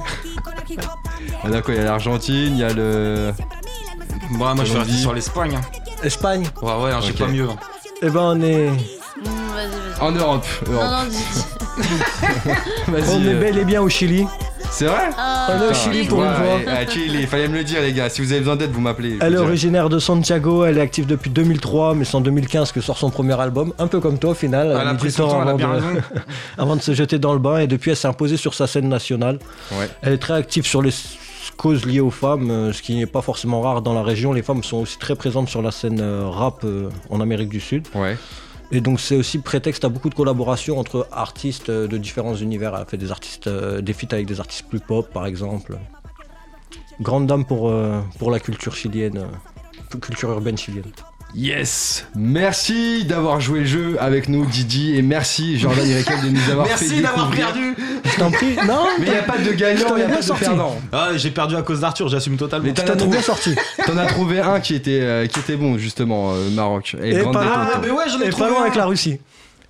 [1.46, 3.32] Il y a quoi Il y a l'Argentine, il y a le.
[4.32, 4.78] Bon, moi je Colombie.
[4.92, 5.56] rester sur l'Espagne.
[5.56, 5.62] hein.
[6.04, 6.44] Espagne.
[6.62, 7.18] Ouais, ouais, hein, j'ai Ok.
[7.20, 7.48] pas mieux.
[7.50, 7.56] hein.
[8.02, 8.76] Eh ben, on est, Mmh,
[9.56, 10.02] vas-y, vas-y.
[10.02, 10.46] En Europe.
[10.68, 10.92] Non, Europe.
[10.92, 11.88] non, dis.
[12.92, 13.10] Vas-y.
[13.10, 14.28] on est euh, bel et bien au Chili.
[14.72, 16.44] C'est vrai Ah, On est au Putain, Chili pour une fois.
[16.56, 18.10] ouais, Ah, Chili, fallait me le dire, les gars.
[18.10, 19.18] Si vous avez besoin d'aide, vous m'appelez.
[19.22, 22.82] Elle est originaire de Santiago, elle est active depuis 2003, mais c'est en 2015 que
[22.82, 24.78] sort son premier album, un peu comme toi au final.
[24.80, 25.64] Elle a pris du temps, avant de-
[26.58, 28.90] avant de se jeter dans le bain, et depuis elle s'est imposée sur sa scène
[28.90, 29.40] nationale.
[29.72, 29.90] Ouais.
[30.02, 30.92] Elle est très active sur les
[31.58, 34.34] causes liées aux femmes, euh, ce qui n'est pas forcément rare dans la région.
[34.34, 37.62] Les femmes sont aussi très présentes sur la scène euh, rap euh, en Amérique du
[37.62, 37.88] Sud.
[37.96, 38.18] Ouais.
[38.72, 42.76] Et donc c'est aussi prétexte à beaucoup de collaborations entre artistes euh, de différents univers.
[42.76, 45.78] Elle a fait des artistes, euh, des feats avec des artistes plus pop par exemple.
[47.02, 49.28] Grande dame pour, euh, pour la culture chilienne,
[50.02, 50.92] culture urbaine chilienne.
[51.36, 56.50] Yes Merci d'avoir joué le jeu avec nous, Didi, et merci Jordan Irekel de nous
[56.50, 57.76] avoir fait Merci d'avoir perdu
[58.06, 58.56] Je t'en prie.
[58.66, 60.78] Non, Mais il n'y a pas de gagnant, il n'y a pas de perdant.
[60.94, 62.66] Ah, j'ai perdu à cause d'Arthur, j'assume totalement.
[62.68, 63.54] Mais t'en as trouvé, sorti.
[63.86, 66.96] t'en as trouvé un qui était, euh, qui était bon, justement, euh, Maroc.
[67.04, 67.54] Et, Et grande pas loin.
[67.74, 68.66] Ah, mais ouais, j'en ai Et trouvé pas loin un.
[68.66, 69.20] avec la Russie.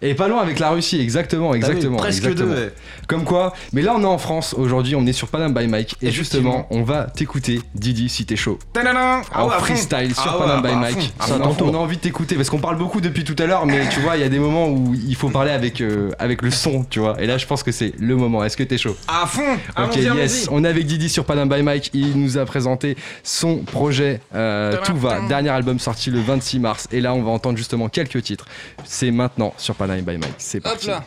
[0.06, 1.98] Et pas loin avec la Russie, exactement, exactement.
[1.98, 2.54] Ah presque exactement.
[2.54, 2.74] deux, ouais.
[3.08, 5.96] Comme quoi, mais là on est en France aujourd'hui, on est sur Panam by Mike
[6.04, 8.60] et justement on va t'écouter Didi si t'es chaud.
[8.76, 11.14] Ah en ouais, freestyle sur Ah ouais, Panam by bah, Mike.
[11.18, 13.36] fond, à on, a, on a envie de t'écouter parce qu'on parle beaucoup depuis tout
[13.40, 15.82] à l'heure, mais tu vois, il y a des moments où il faut parler avec,
[15.82, 17.20] euh, avec le son, tu vois.
[17.20, 18.44] Et là je pense que c'est le moment.
[18.44, 18.96] Est-ce que t'es chaud?
[19.08, 20.48] À fond Ok, yes.
[20.52, 21.90] On est avec Didi sur Panam by Mike.
[21.96, 26.88] Il nous a présenté son projet euh, Tout va, dernier album sorti le 26 mars.
[26.92, 28.46] Et là, on va entendre justement quelques titres.
[28.84, 30.36] C'est maintenant sur Panam Night by Mike.
[30.38, 30.90] C'est parti.
[30.90, 31.04] Hop là.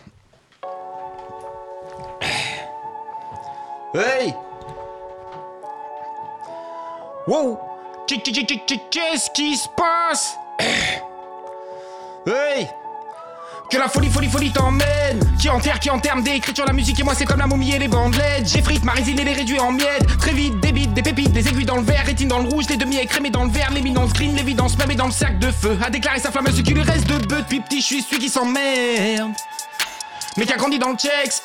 [3.94, 4.34] Hey
[7.26, 7.58] Wow
[8.06, 10.36] Qu'est-ce qui se passe?
[12.26, 12.68] Hey
[13.70, 15.20] que la folie, folie, folie t'emmène.
[15.38, 17.88] Qui enterre, qui enterre d'écriture la musique Et moi c'est comme la momie et les
[17.88, 18.48] bandelettes.
[18.48, 21.46] J'effrite ma résine et les réduis en miettes Très vite, des bites, des pépites, des
[21.48, 22.04] aiguilles dans le verre.
[22.06, 24.96] Rétine dans le rouge, les demi écrémés dans le vert L'éminence green, l'évidence même est
[24.96, 25.78] dans le cercle de feu.
[25.84, 27.40] A déclaré sa flamme ce qui lui reste de bœuf.
[27.40, 29.32] Depuis petit je suis celui qui s'emmerde.
[30.36, 31.42] Mais qui a grandi dans le Chex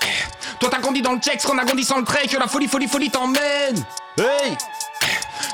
[0.59, 2.27] Toi t'as grandi dans le Chex qu'on a grandi sans le trait.
[2.27, 3.83] Que la folie, folie, folie t'emmène.
[4.17, 4.55] Hey.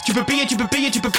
[0.06, 1.12] Tu peux payer, tu peux payer, tu peux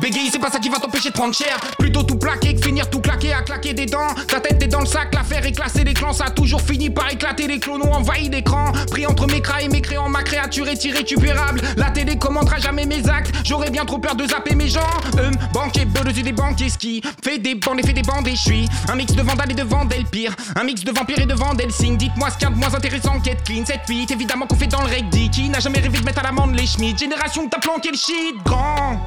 [0.00, 1.58] Bégayer c'est pas ça qui va t'empêcher de prendre cher.
[1.78, 4.14] Plutôt tout plaquer que finir tout claquer à claquer des dents.
[4.28, 7.10] Ta tête est dans le sac, l'affaire est classée l'écran Ça a toujours fini par
[7.10, 10.68] éclater les clones ont envahi l'écran Pris entre mes cras et mes créants Ma créature
[10.68, 11.60] est irrécupérable.
[11.76, 13.32] La télé commandera jamais mes actes.
[13.44, 14.80] J'aurais bien trop peur de zapper mes gens.
[15.18, 18.68] Hum, banquier, dessus des banquiers ski Fait des bandes et des bandes et je suis
[18.88, 20.34] Un mix de vandale et de vandelle pire.
[20.56, 21.96] Un mix de vampire et de vandelle signe.
[21.96, 23.62] Dites-moi ce qu'il y a de moins intéressant qu'être clean.
[23.62, 26.54] 7-8 évidemment qu'on fait dans le rugby Qui n'a jamais rêvé de mettre à l'amende
[26.54, 29.00] les schmitt Génération t'as planqué le shit grand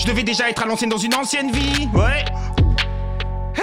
[0.00, 2.24] Je devais déjà être à l'ancienne dans une ancienne vie Ouais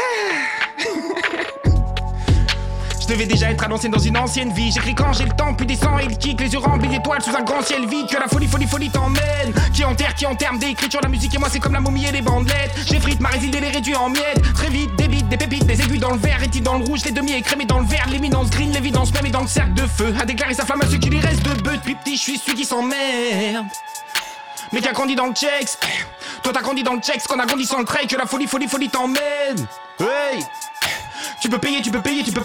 [3.02, 4.72] Je devais déjà être à l'ancienne dans une ancienne vie.
[4.72, 7.36] J'écris quand j'ai le temps, puis descends et le kick, les yeux remplis d'étoiles sous
[7.36, 8.06] un grand ciel vide.
[8.08, 9.52] Que la folie, folie, folie t'emmène.
[9.74, 12.12] Qui enterre, qui en termes d'écriture, la musique et moi c'est comme la momie et
[12.12, 12.72] les bandelettes.
[12.86, 14.42] J'effrite ma résine et les réduis en miettes.
[14.54, 17.04] Très vite, des bites, des pépites, des aiguilles dans le verre, et dans le rouge,
[17.04, 18.06] les demi écrémés dans le vert.
[18.12, 20.14] L'éminence green, l'évidence même est dans le cercle de feu.
[20.20, 21.78] A déclaré sa flamme à ce qui lui reste de bœuf.
[21.78, 23.66] Depuis petit, je suis celui qui s'emmerde.
[24.72, 25.80] Mais qui a grandi dans le Chex
[26.44, 28.48] Toi t'as grandi dans le Chex qu'on a grandi sans le trait Que la folie,
[28.48, 29.68] folie, folie t'emmène
[30.00, 30.44] Hey
[31.40, 32.42] tu peux payer, tu peux payer, tu peux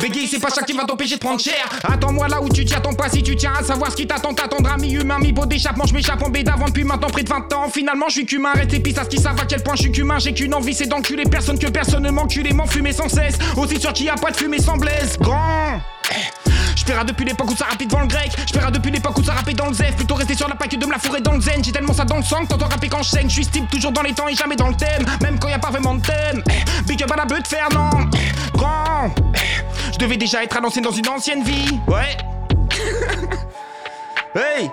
[0.00, 1.68] bégayer, c'est pas ça qui va t'empêcher de prendre cher.
[1.84, 4.34] Attends-moi là où tu t'y attends pas, si tu tiens à savoir ce qui t'attend,
[4.34, 5.86] t'attendras mi-humain, mi-beau d'échappement.
[5.86, 7.68] Je m'échappe en bête avant depuis maintenant près de 20 ans.
[7.70, 9.92] Finalement, je suis qu'humain, reste pistes à ce qui savent à quel point je suis
[9.92, 10.18] qu'humain.
[10.18, 13.38] J'ai qu'une envie, c'est d'enculer personne que personne ne m'encule et m'enfumer sans cesse.
[13.56, 15.18] Aussi sûr qu'il y a pas de fumée sans blesse.
[15.20, 15.80] Grand
[16.86, 18.30] J'paiera depuis l'époque où ça rapide devant le grec.
[18.46, 19.96] J'paiera depuis l'époque où ça rapait dans le zef.
[19.96, 21.64] Plutôt rester sur la paille que de me la fourrer dans le zen.
[21.64, 23.28] J'ai tellement ça dans le sang que t'entends rapper quand je saigne.
[23.28, 25.04] J'suis style toujours dans les temps et jamais dans le thème.
[25.20, 26.44] Même quand y a pas vraiment de thème.
[26.86, 27.90] Big up à la de Fernand.
[28.54, 29.12] Grand.
[29.92, 31.80] Je devais déjà être l'ancienne dans une ancienne vie.
[31.88, 32.16] Ouais.
[34.36, 34.70] hey.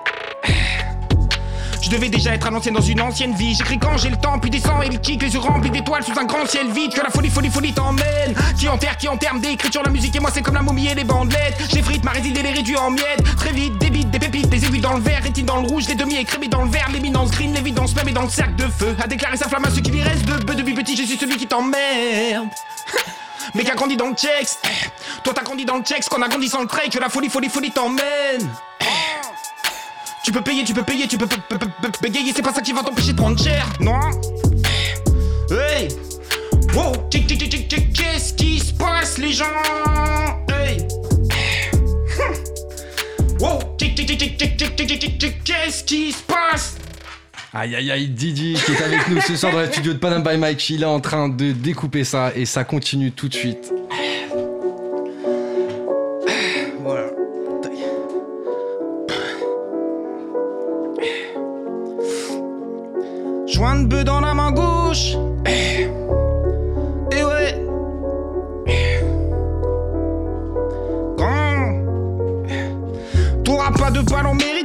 [1.94, 3.54] Je devais déjà être à l'ancienne dans une ancienne vie.
[3.54, 6.18] J'écris quand j'ai le temps, puis descends et le kick, les yeux remplis d'étoiles sous
[6.18, 6.92] un grand ciel vide.
[6.92, 8.34] Que la folie, folie, folie t'emmène.
[8.58, 10.96] Qui enterre, qui en termes d'écriture, la musique et moi c'est comme la momie et
[10.96, 11.56] les bandelettes.
[11.72, 13.24] J'effrite ma résine et les réduis en miettes.
[13.38, 15.88] Très vite, des bites, des pépites, des aiguilles dans le verre, rétine dans le rouge,
[15.88, 18.68] les demi écrémés dans le vert, l'éminence green, l'évidence même est dans le cercle de
[18.68, 18.98] feu.
[19.00, 21.20] A déclaré sa flamme à ce qui lui reste de bœuf depuis petit, je suis
[21.20, 22.48] celui qui t'emmerde.
[23.54, 24.58] Mais qui a grandi dans le Chex
[25.24, 27.30] Toi t'as grandi dans le Chex qu'on a grandi sans le trait Que la folie,
[27.30, 28.50] folie, folie t'emmène
[30.24, 31.28] tu peux payer, tu peux payer, tu peux
[32.02, 34.00] bégayer, c'est pas ça qui va t'empêcher de prendre cher, non.
[35.52, 35.90] Hey.
[36.74, 36.94] Wow.
[37.10, 39.46] Qu'est-ce qui se passe, les gens?
[40.50, 40.78] Hey.
[43.42, 43.60] Wow.
[43.78, 46.78] Qu'est-ce qui se passe?
[47.54, 50.24] Aïe aïe aïe Didi qui est avec nous ce soir dans le studio de Panam
[50.24, 53.72] by Mike, il est en train de découper ça et ça continue tout de suite.
[63.46, 65.16] Joint de bœuf dans la main gauche.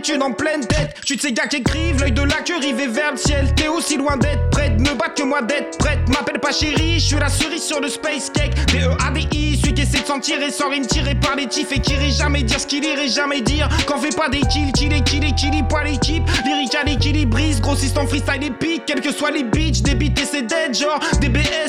[0.09, 0.95] Méritude en pleine tête.
[1.01, 3.53] Je suis de ces gars qui écrivent l'œil de la queue rivé vers le ciel.
[3.55, 5.99] T'es aussi loin d'être prête, me battre que moi d'être prête.
[6.09, 8.55] M'appelle pas chérie, je suis la cerise sur le space cake.
[8.73, 11.95] D-E-A-D-I, celui qui essaie de s'en tirer sans rime tiré par les tifs et qui
[11.95, 13.69] irait jamais dire ce qu'il irait jamais dire.
[13.87, 16.23] Qu'en fait pas des kills, kill et kill et kill, pas l'équipe.
[16.45, 18.85] Lyrical équilibrise, grossiste en freestyle épique.
[18.87, 21.01] Quels que soient les beats, des beats et c'est dead, genre.
[21.21, 21.29] Des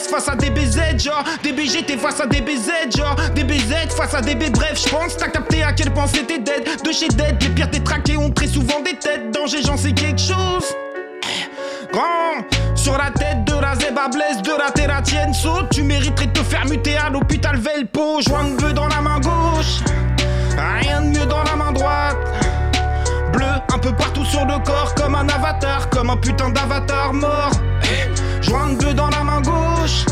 [0.10, 1.24] face à des BZ, genre.
[1.44, 3.16] Des BGT face à des BZ, genre.
[3.36, 3.46] Des
[3.96, 6.68] face à des B, bref, je pense t'as capté à quel point c'était dead.
[6.84, 9.32] De chez dead, les pires détraqués très souvent des têtes.
[9.32, 10.76] Danger, j'en sais quelque chose.
[11.92, 14.90] Grand, Sur la tête de la zéba blesse, de la terre
[15.34, 15.70] saute.
[15.72, 18.22] Tu mériterais de te faire muter à l'hôpital Velpo.
[18.22, 19.82] Joint bleu dans la main gauche.
[20.82, 22.18] Rien de mieux dans la main droite.
[23.34, 27.52] Bleu un peu partout sur le corps, comme un avatar, comme un putain d'avatar mort.
[28.42, 30.06] Joint bleu dans la main gauche.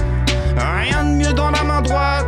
[0.58, 2.26] Rien de mieux dans la main droite.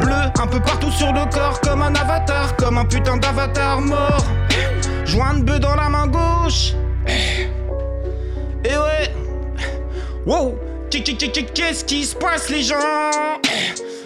[0.00, 4.24] Bleu un peu partout sur le corps, comme un avatar, comme un putain d'avatar mort.
[5.14, 6.72] Joint de bœuf dans la main gauche.
[8.64, 9.14] Et ouais.
[10.26, 10.58] Wow.
[10.90, 12.74] Qu'est-ce qui se passe, les gens?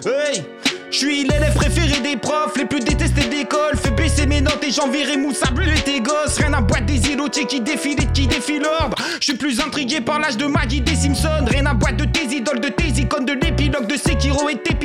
[0.05, 0.45] Hey.
[0.91, 3.77] Je suis l'élève préféré des profs, les plus détestés d'école.
[3.77, 6.39] Fais baisser mes notes et j'enverrai Moussa bleu et tes gosses.
[6.39, 8.97] Rien à boîte des îlotiers qui défilent et qui défient l'ordre.
[9.21, 11.45] Je suis plus intrigué par l'âge de Maggie des Simpsons.
[11.47, 13.35] Rien à boîte de tes idoles, de tes icônes, de
[13.69, 14.79] de Sekiro et tes.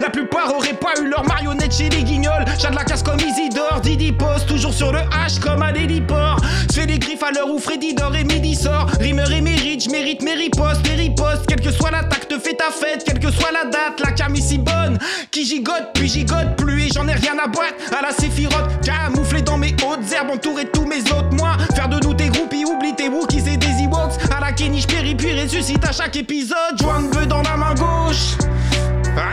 [0.00, 2.44] La plupart auraient pas eu leur marionnette chez les guignols.
[2.60, 6.40] J'ai de la casse comme Isidore, Didi poste toujours sur le H comme à l'héliport.
[6.70, 8.88] Se fait les griffes à l'heure où Freddy dort et midi sort.
[9.00, 11.46] Rimeur et mérite, j'mérite mes ripostes, mes ripostes.
[11.46, 14.00] Quelle que soit l'attaque, te fais ta fête, quelle que soit la date.
[14.00, 14.98] La cam si bonne
[15.30, 17.74] qui gigote, puis gigote plus et j'en ai rien à boîte.
[17.96, 21.56] À la Sephiroth, camouflé dans mes hautes herbes, entouré de tous mes autres moi.
[21.74, 23.43] Faire de nous tes groupies, oublie tes Wookiees
[24.54, 26.78] la Kenny, j'péris puis ressuscite à chaque épisode.
[26.80, 28.36] Joint de bœuf dans la main gauche,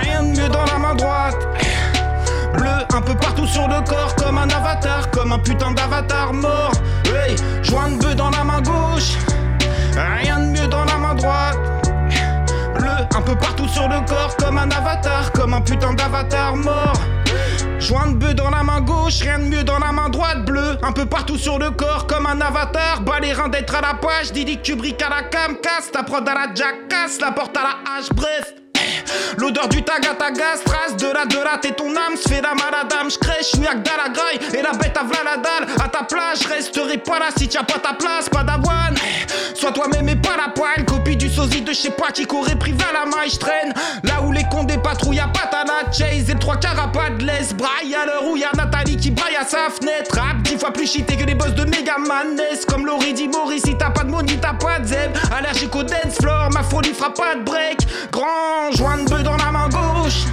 [0.02, 1.38] rien de mieux dans la main droite.
[2.58, 6.72] Bleu un peu partout sur le corps, comme un avatar, comme un putain d'avatar mort.
[7.06, 9.18] Hey, de bœuf dans la main gauche,
[10.22, 11.58] rien de mieux dans la main droite.
[12.78, 17.00] Bleu un peu partout sur le corps, comme un avatar, comme un putain d'avatar mort.
[17.82, 20.78] Joint de bœuf dans la main gauche, rien de mieux dans la main droite, bleu.
[20.84, 23.02] Un peu partout sur le corps, comme un avatar.
[23.02, 26.54] Bas d'être à la page, Didi Kubrick à la cam, casse ta prod à la
[26.54, 28.54] jackass, la porte à la hache, bref.
[29.38, 32.28] L'odeur du tag à ta gas, trace de la de la t'es ton âme, se
[32.28, 35.88] fait la maladame, j'crèche, j'suis avec la graille, et la bête à la dalle, à
[35.88, 38.96] ta place, j'resterai pas là si t'as pas ta place, pas d'avoine.
[39.54, 42.84] Sois toi-même et pas la poêle, copie du sosie de je sais qui courait privé
[42.90, 43.74] à la maille, j'traîne.
[44.04, 47.96] Là où les cons des patrouilles, pas ta chase, et trois à de laisse, braille.
[47.96, 51.16] À l'heure où y'a Nathalie qui braille à sa fenêtre, rap dix fois plus cheaté
[51.16, 54.54] que les boss de Megaman, comme Laurie dit Maurice, si t'as pas de money, t'as
[54.54, 57.80] pas de zeb, allergique au dance floor, ma folie fera pas de break,
[58.12, 60.26] grand joint de bœuf dans la main gauche,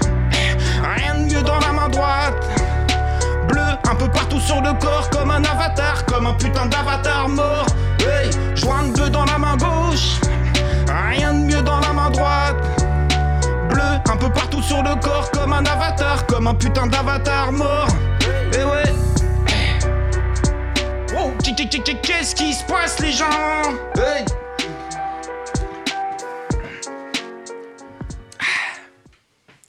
[0.83, 2.35] rien de mieux dans la main droite.
[3.47, 7.67] Bleu un peu partout sur le corps, comme un avatar, comme un putain d'avatar mort.
[8.01, 10.19] Hey, joint de bœuf dans la main gauche,
[11.11, 12.57] rien de mieux dans la main droite.
[13.69, 17.89] Bleu un peu partout sur le corps, comme un avatar, comme un putain d'avatar mort.
[18.55, 18.95] Et ouais.
[21.15, 23.27] Wow, qu'est-ce qui se passe, les gens?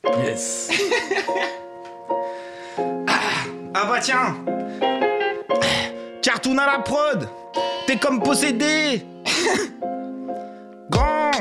[0.07, 0.69] Yes.
[3.73, 4.35] Ah bah tiens.
[6.21, 7.29] Cartoon à la prod.
[7.85, 9.05] T'es comme possédé.
[10.89, 11.31] Grand.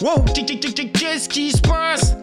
[0.00, 2.16] Wow, qu'est-ce qui se passe?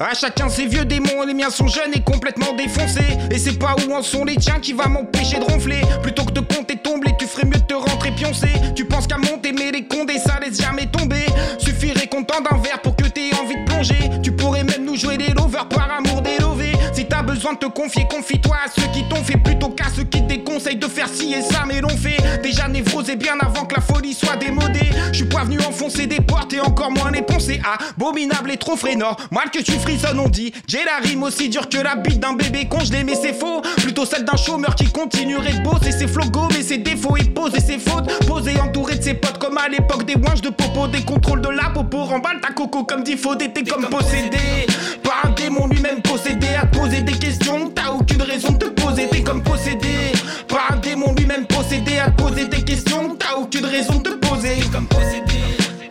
[0.00, 3.18] À chacun ses vieux démons, les miens sont jeunes et complètement défoncés.
[3.30, 5.82] Et c'est pas où en sont les tiens qui va m'empêcher de ronfler.
[6.02, 8.52] Plutôt que de compter tomber, tu ferais mieux de te rentrer pioncer.
[8.74, 11.26] Tu penses qu'à monter, mais les condés, ça laisse jamais tomber.
[11.58, 14.10] Suffirait qu'on tende un verre pour que t'aies envie de plonger.
[14.22, 16.69] Tu pourrais même nous jouer des lovers par amour des lovés.
[16.92, 20.04] Si t'as besoin de te confier, confie-toi à ceux qui t'ont fait plutôt qu'à ceux
[20.04, 22.16] qui te déconseillent de faire ci et ça, mais l'ont fait.
[22.42, 24.90] Déjà névrosé bien avant que la folie soit démodée.
[25.12, 27.60] Je suis pas venu enfoncer des portes et encore moins les poncer.
[27.96, 29.16] Abominable et trop frénor.
[29.30, 30.52] Mal que tu frissonnes, on dit.
[30.66, 33.62] J'ai la rime aussi dure que la bite d'un bébé congelé, mais c'est faux.
[33.78, 37.60] Plutôt celle d'un chômeur qui continuerait de bosser ses flogos, mais ses défauts et poser
[37.60, 38.08] ses fautes.
[38.26, 41.48] Posé entouré de ses potes comme à l'époque des ouinges de popo, des contrôles de
[41.50, 42.04] la popo.
[42.04, 44.66] Remballe ta coco comme dit faut t'es comme possédé.
[45.02, 47.70] Par un démon lui-même possédé à poser des questions.
[47.74, 50.12] T'as aucune raison de te poser, t'es comme possédé.
[50.48, 53.16] Par un démon lui-même possédé à poser des questions.
[53.18, 54.56] T'as aucune raison de te poser.
[54.72, 55.40] Comme possédé.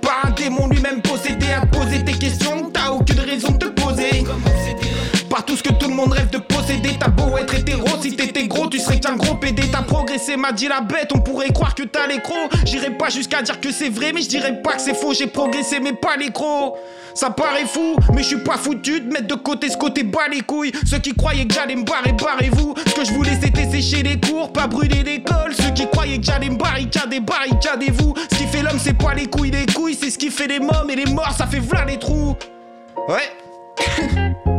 [0.02, 2.72] Par un démon lui-même possédé à poser tes questions.
[2.74, 4.24] T'as aucune raison de te poser.
[5.46, 6.98] Tout ce que tout le monde rêve de posséder.
[7.00, 9.64] T'as beau être hétéro, si t'étais gros, tu serais qu'un gros PD.
[9.72, 11.12] T'as progressé, m'a dit la bête.
[11.14, 12.36] On pourrait croire que t'as l'écro.
[12.66, 15.14] J'irai pas jusqu'à dire que c'est vrai, mais je dirais pas que c'est faux.
[15.14, 16.76] J'ai progressé, mais pas l'écro.
[17.14, 20.28] Ça paraît fou, mais je suis pas foutu de mettre de côté ce côté bas
[20.32, 20.72] les couilles.
[20.86, 22.76] Ceux qui croyaient que j'allais me barrer, barrez-vous.
[22.86, 25.54] Ce que je voulais c'était sécher les cours, pas brûler l'école.
[25.54, 28.14] Ceux qui croyaient que j'allais me barricader, barricadez-vous.
[28.32, 30.60] Ce qui fait l'homme, c'est pas les couilles, les couilles, c'est ce qui fait les
[30.60, 32.36] mômes et les morts, ça fait v'là les trous.
[33.08, 34.56] Ouais.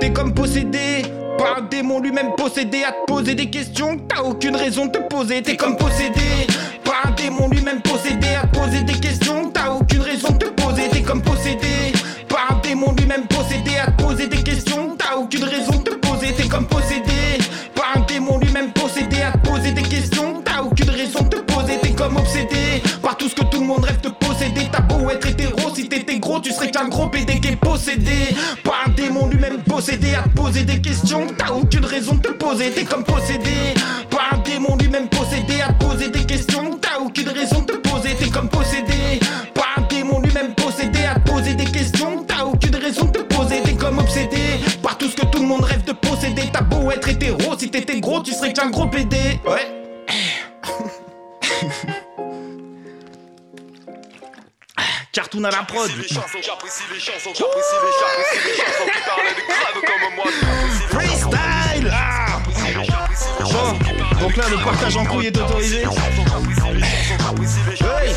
[0.00, 1.02] T'es comme possédé
[1.38, 4.92] par un démon lui-même possédé à te poser des questions que t'as aucune raison de
[4.92, 5.42] te poser.
[5.42, 6.46] T'es comme possédé
[6.82, 10.38] par un démon lui-même possédé à te poser des questions que t'as aucune raison de
[10.38, 10.88] te poser.
[10.90, 11.92] T'es comme possédé
[12.28, 15.90] par un démon lui-même possédé à te poser des questions que t'as aucune raison de
[15.90, 16.32] te poser.
[16.36, 17.38] T'es comme possédé
[17.74, 21.28] par un démon lui-même possédé à te poser des questions que t'as aucune raison de
[21.28, 21.78] te poser.
[21.80, 24.68] T'es comme obsédé par tout ce que tout le monde rêve de posséder.
[24.72, 28.34] T'as beau être hétéro, si t'étais gros, tu serais qu'un gros pédé qui est possédé
[34.10, 37.72] par un démon lui-même possédé à te poser des questions que t'as aucune raison de
[37.74, 38.14] te poser.
[38.18, 39.20] T'es comme possédé
[39.54, 43.18] par un démon lui-même possédé à te poser des questions que t'as aucune raison de
[43.18, 43.62] te poser.
[43.62, 46.42] T'es comme obsédé par tout ce que tout le monde rêve de posséder.
[46.52, 49.16] T'as beau être hétéro, si t'étais gros, tu serais qu'un gros PD.
[55.52, 55.88] La prod.
[60.90, 62.40] Freestyle ah.
[63.40, 65.82] Bon, donc là le partage en couille est autorisé.
[67.80, 68.14] Hey.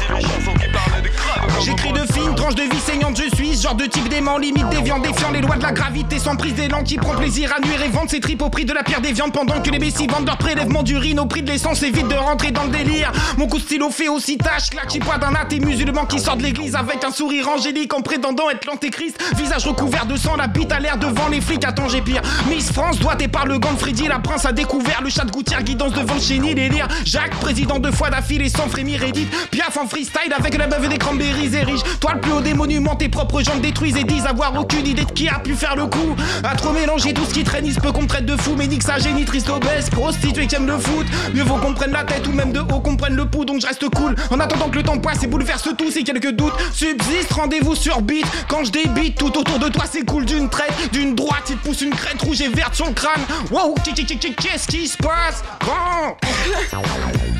[1.61, 3.38] J'écris de fines tranches de vie saignante, je suis
[3.69, 6.81] genre de type dément, limite déviant, défiant les lois de la gravité, sans prise d'élan,
[6.83, 9.11] qui prend plaisir à nuire et vendre ses tripes au prix de la pierre des
[9.11, 12.15] viandes, pendant que les bessies vendent leur prélèvement d'urine au prix de l'essence, évite de
[12.15, 13.11] rentrer dans le délire.
[13.37, 16.43] Mon coup de stylo fait aussi tâche, claque, pas d'un athée musulman qui sort de
[16.43, 20.71] l'église avec un sourire angélique en prétendant être l'antéchrist, visage recouvert de sang, la bite
[20.71, 22.21] à l'air devant les flics, attends j'ai pire.
[22.49, 25.31] Miss France, doigté par le gant de Freddy, la prince a découvert le chat de
[25.31, 26.87] gouttière, guidance devant le chéni, les lire.
[27.05, 29.29] Jacques, président deux fois d'affilée sans frémir, édite.
[29.51, 31.81] Piaf en freestyle avec la beuve des cranberries érige.
[31.99, 35.05] Toi le plus haut des monuments, tes propres jambes détruisent et disent avoir aucune idée
[35.05, 36.15] de qui a pu faire le coup.
[36.43, 38.67] À trop mélanger tout ce qui traîne, il se peut qu'on traite de fou, mais
[38.67, 41.05] nique ça génie, triste obèse, prostituée qui aime le foot.
[41.33, 43.61] Mieux vaut qu'on prenne la tête ou même de haut qu'on prenne le pouls, donc
[43.61, 44.15] je reste cool.
[44.31, 48.01] En attendant que le temps passe et bouleverse tout, si quelques doutes subsistent, rendez-vous sur
[48.01, 48.25] beat.
[48.47, 51.91] Quand je débite, tout autour de toi cool d'une traite, d'une droite, il pousse une
[51.91, 53.21] crête rouge et verte sur le crâne.
[53.51, 55.43] Wow, qu'est-ce qui se passe?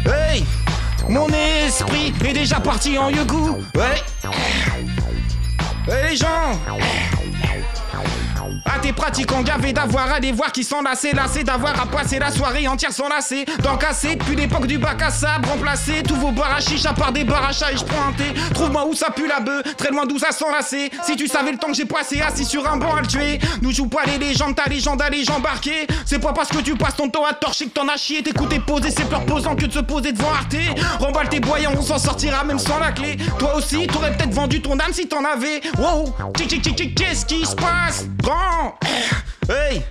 [0.05, 0.43] Hey!
[1.07, 3.57] Mon esprit est déjà parti en yogout.
[3.75, 4.03] Ouais.
[5.87, 6.51] Et les gens
[8.65, 12.31] à tes pratiquants gavés d'avoir à les voir qui sont lassés, d'avoir à passer la
[12.31, 13.45] soirée entière sans lasser.
[13.63, 17.23] D'encasser depuis l'époque du bac à sable, remplacer tous vos bar à chicha par des
[17.23, 18.33] bar à je pointé.
[18.53, 20.91] Trouve-moi où ça pue la bœuf, très loin d'où ça s'enlacer.
[21.03, 23.39] Si tu savais le temps que j'ai passé assis sur un banc à le tuer,
[23.61, 25.87] nous joue pas les légendes, ta légende à légende embarquée.
[26.05, 28.59] C'est pas parce que tu passes ton temps à torcher que t'en as chié, t'écouter
[28.59, 30.55] poser, c'est plus reposant que de se poser devant Arte.
[30.99, 33.17] Remballe tes boyants, on s'en sortira même sans la clé.
[33.37, 35.61] Toi aussi, t'aurais peut-être vendu ton âme si t'en avais.
[35.77, 38.05] Wow, qu'est-ce qui se passe?
[38.21, 38.48] Grand
[39.49, 39.83] Hey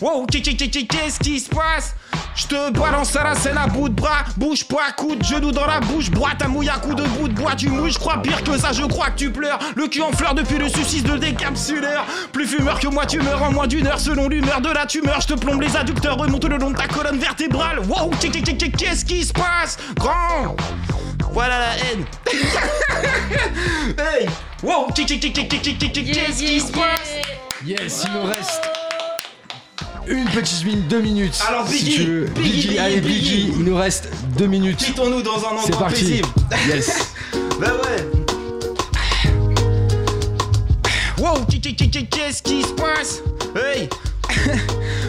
[0.00, 1.94] Wow, qu'est-ce qui se passe
[2.34, 5.52] Je te balance à la scène à bout de bras, bouge pas, coup de genou
[5.52, 8.00] dans la bouche, bois ta mouille à coup de bout de bois, tu mouilles, je
[8.00, 10.68] crois pire que ça, je crois que tu pleures, le cul en fleurs depuis le
[10.68, 14.60] suicide de décapsuleur, plus fumeur que moi tu meurs en moins d'une heure selon l'humeur
[14.60, 17.78] de la tumeur, je te plombe les adducteurs, remonte le long de ta colonne vertébrale,
[17.86, 20.56] wow, qu'est-ce qui se passe Grand
[21.30, 22.04] Voilà la haine
[23.98, 24.26] Hey
[24.64, 28.60] Wow, qu'est-ce qui se passe Yes, il nous reste
[30.08, 31.38] une petite minute, deux minutes.
[31.46, 32.24] Alors, si Biggie, tu veux.
[32.26, 33.52] Biggie, Biggie, allez Biggie.
[33.56, 34.78] Il nous reste deux minutes.
[34.78, 36.04] Quittons-nous dans un C'est endroit parti.
[36.04, 36.28] paisible.
[36.68, 37.12] Yes.
[37.60, 38.04] Bah ouais.
[41.18, 41.44] Wow,
[42.10, 43.22] qu'est-ce qui se passe?
[43.54, 43.88] Hey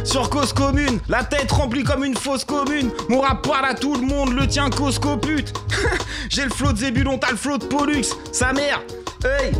[0.04, 2.91] Sur cause commune, la tête remplie comme une fausse commune.
[3.10, 5.51] Mon rap parle à tout le monde, le tien cause pute.
[6.30, 8.06] J'ai le flot de Zébulon, t'as le flot de Pollux.
[8.32, 8.82] Sa mère,
[9.26, 9.51] hey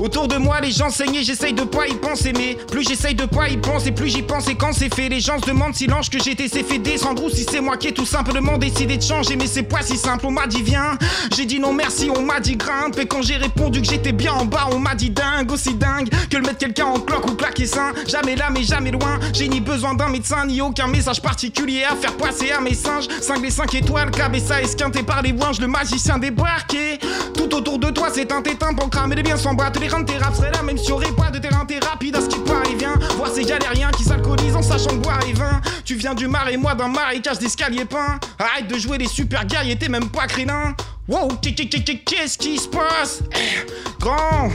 [0.00, 3.26] Autour de moi, les gens saignent, j'essaye de pas y penser, mais plus j'essaye de
[3.26, 5.86] pas y penser, plus j'y pense et quand c'est fait, les gens se demandent si
[5.86, 8.96] l'ange que j'étais s'est fait descendre ou si c'est moi qui ai tout simplement décidé
[8.96, 10.24] de changer, mais c'est pas si simple.
[10.24, 10.96] On m'a dit viens,
[11.36, 14.32] j'ai dit non merci, on m'a dit grimpe, et quand j'ai répondu que j'étais bien
[14.32, 17.34] en bas, on m'a dit dingue, aussi dingue que le mettre quelqu'un en cloque ou
[17.34, 17.92] plaquer sain.
[18.08, 21.94] Jamais là, mais jamais loin, j'ai ni besoin d'un médecin, ni aucun message particulier à
[21.94, 23.06] faire passer à mes singes.
[23.20, 26.98] 5 les 5 étoiles, cabessa esquinté par les ouinges, le magicien débarqué.
[27.34, 30.06] Tout autour de toi, c'est un tétin pour cramer les biens sans les reins de
[30.12, 32.38] tes raps seraient là, même si aurait pas de terrain, t'es rapide à ce qui
[32.40, 32.94] part et vient.
[33.16, 35.60] Voir ces galériens qui s'alcoolisent en sachant boire est vain.
[35.84, 38.18] Tu viens du mar et moi d'un marécage d'escalier peint.
[38.38, 40.74] Arrête de jouer les super guerriers, t'es même pas crélin.
[41.08, 43.22] Wow, qu'est-ce qui se passe?
[43.34, 43.66] Eh,
[43.98, 44.50] Grand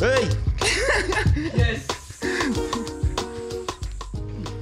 [0.02, 0.28] Hey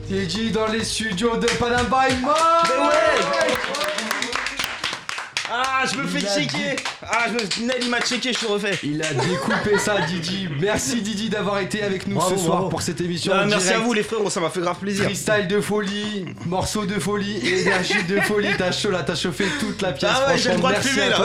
[0.09, 2.16] TJ dans les studios de Panam by Mike.
[2.22, 3.97] Mais ouais
[5.51, 7.32] Ah, je me fais checker Ah, je
[7.62, 7.66] me...
[7.68, 10.49] Nel, il m'a checké, je suis refait Il a découpé ça, Didi.
[10.61, 12.68] Merci Didi d'avoir été avec nous Bravo, ce soir bravo.
[12.70, 13.32] pour cette émission.
[13.32, 13.80] En Merci direct.
[13.82, 15.05] à vous les frérots, ça m'a fait grave plaisir.
[15.05, 18.49] Freestyle de folie, morceau de folie, énergie de folie.
[18.59, 20.11] T'as chaud là, t'as chauffé toute la pièce.
[20.14, 21.18] Ah ouais, j'ai le droit de fumer, là.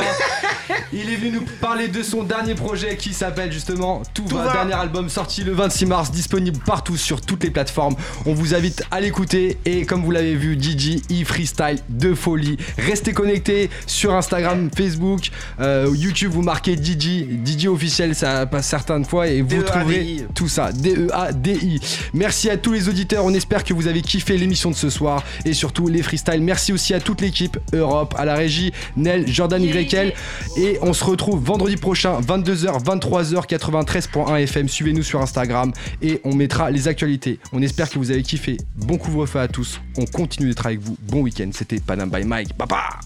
[0.93, 4.45] Il est venu nous parler de son dernier projet qui s'appelle justement Tout, Tout va.
[4.45, 4.53] va.
[4.53, 7.95] Dernier album sorti le 26 mars, disponible partout sur toutes les plateformes.
[8.25, 12.57] On vous invite à l'écouter et comme vous l'avez vu, Didi, e freestyle de folie.
[12.77, 18.67] Restez connectés sur sur Instagram, Facebook, euh, YouTube, vous marquez DJ, DJ officiel, ça passe
[18.67, 19.65] certaines fois et vous D-E-A-D-I.
[19.65, 20.71] trouverez tout ça.
[20.71, 21.79] D-E-A-D-I.
[22.13, 25.23] Merci à tous les auditeurs, on espère que vous avez kiffé l'émission de ce soir
[25.45, 26.41] et surtout les freestyles.
[26.41, 30.13] Merci aussi à toute l'équipe Europe, à la régie, Nel, Jordan YL.
[30.57, 34.69] Et on se retrouve vendredi prochain, 22h, 23h, 93.1 FM.
[34.69, 35.71] Suivez-nous sur Instagram
[36.03, 37.39] et on mettra les actualités.
[37.51, 38.57] On espère que vous avez kiffé.
[38.75, 39.81] Bon couvre-feu à tous.
[39.97, 40.97] On continue d'être avec vous.
[41.01, 41.49] Bon week-end.
[41.51, 42.53] C'était Panam by Mike.
[42.53, 42.99] Papa!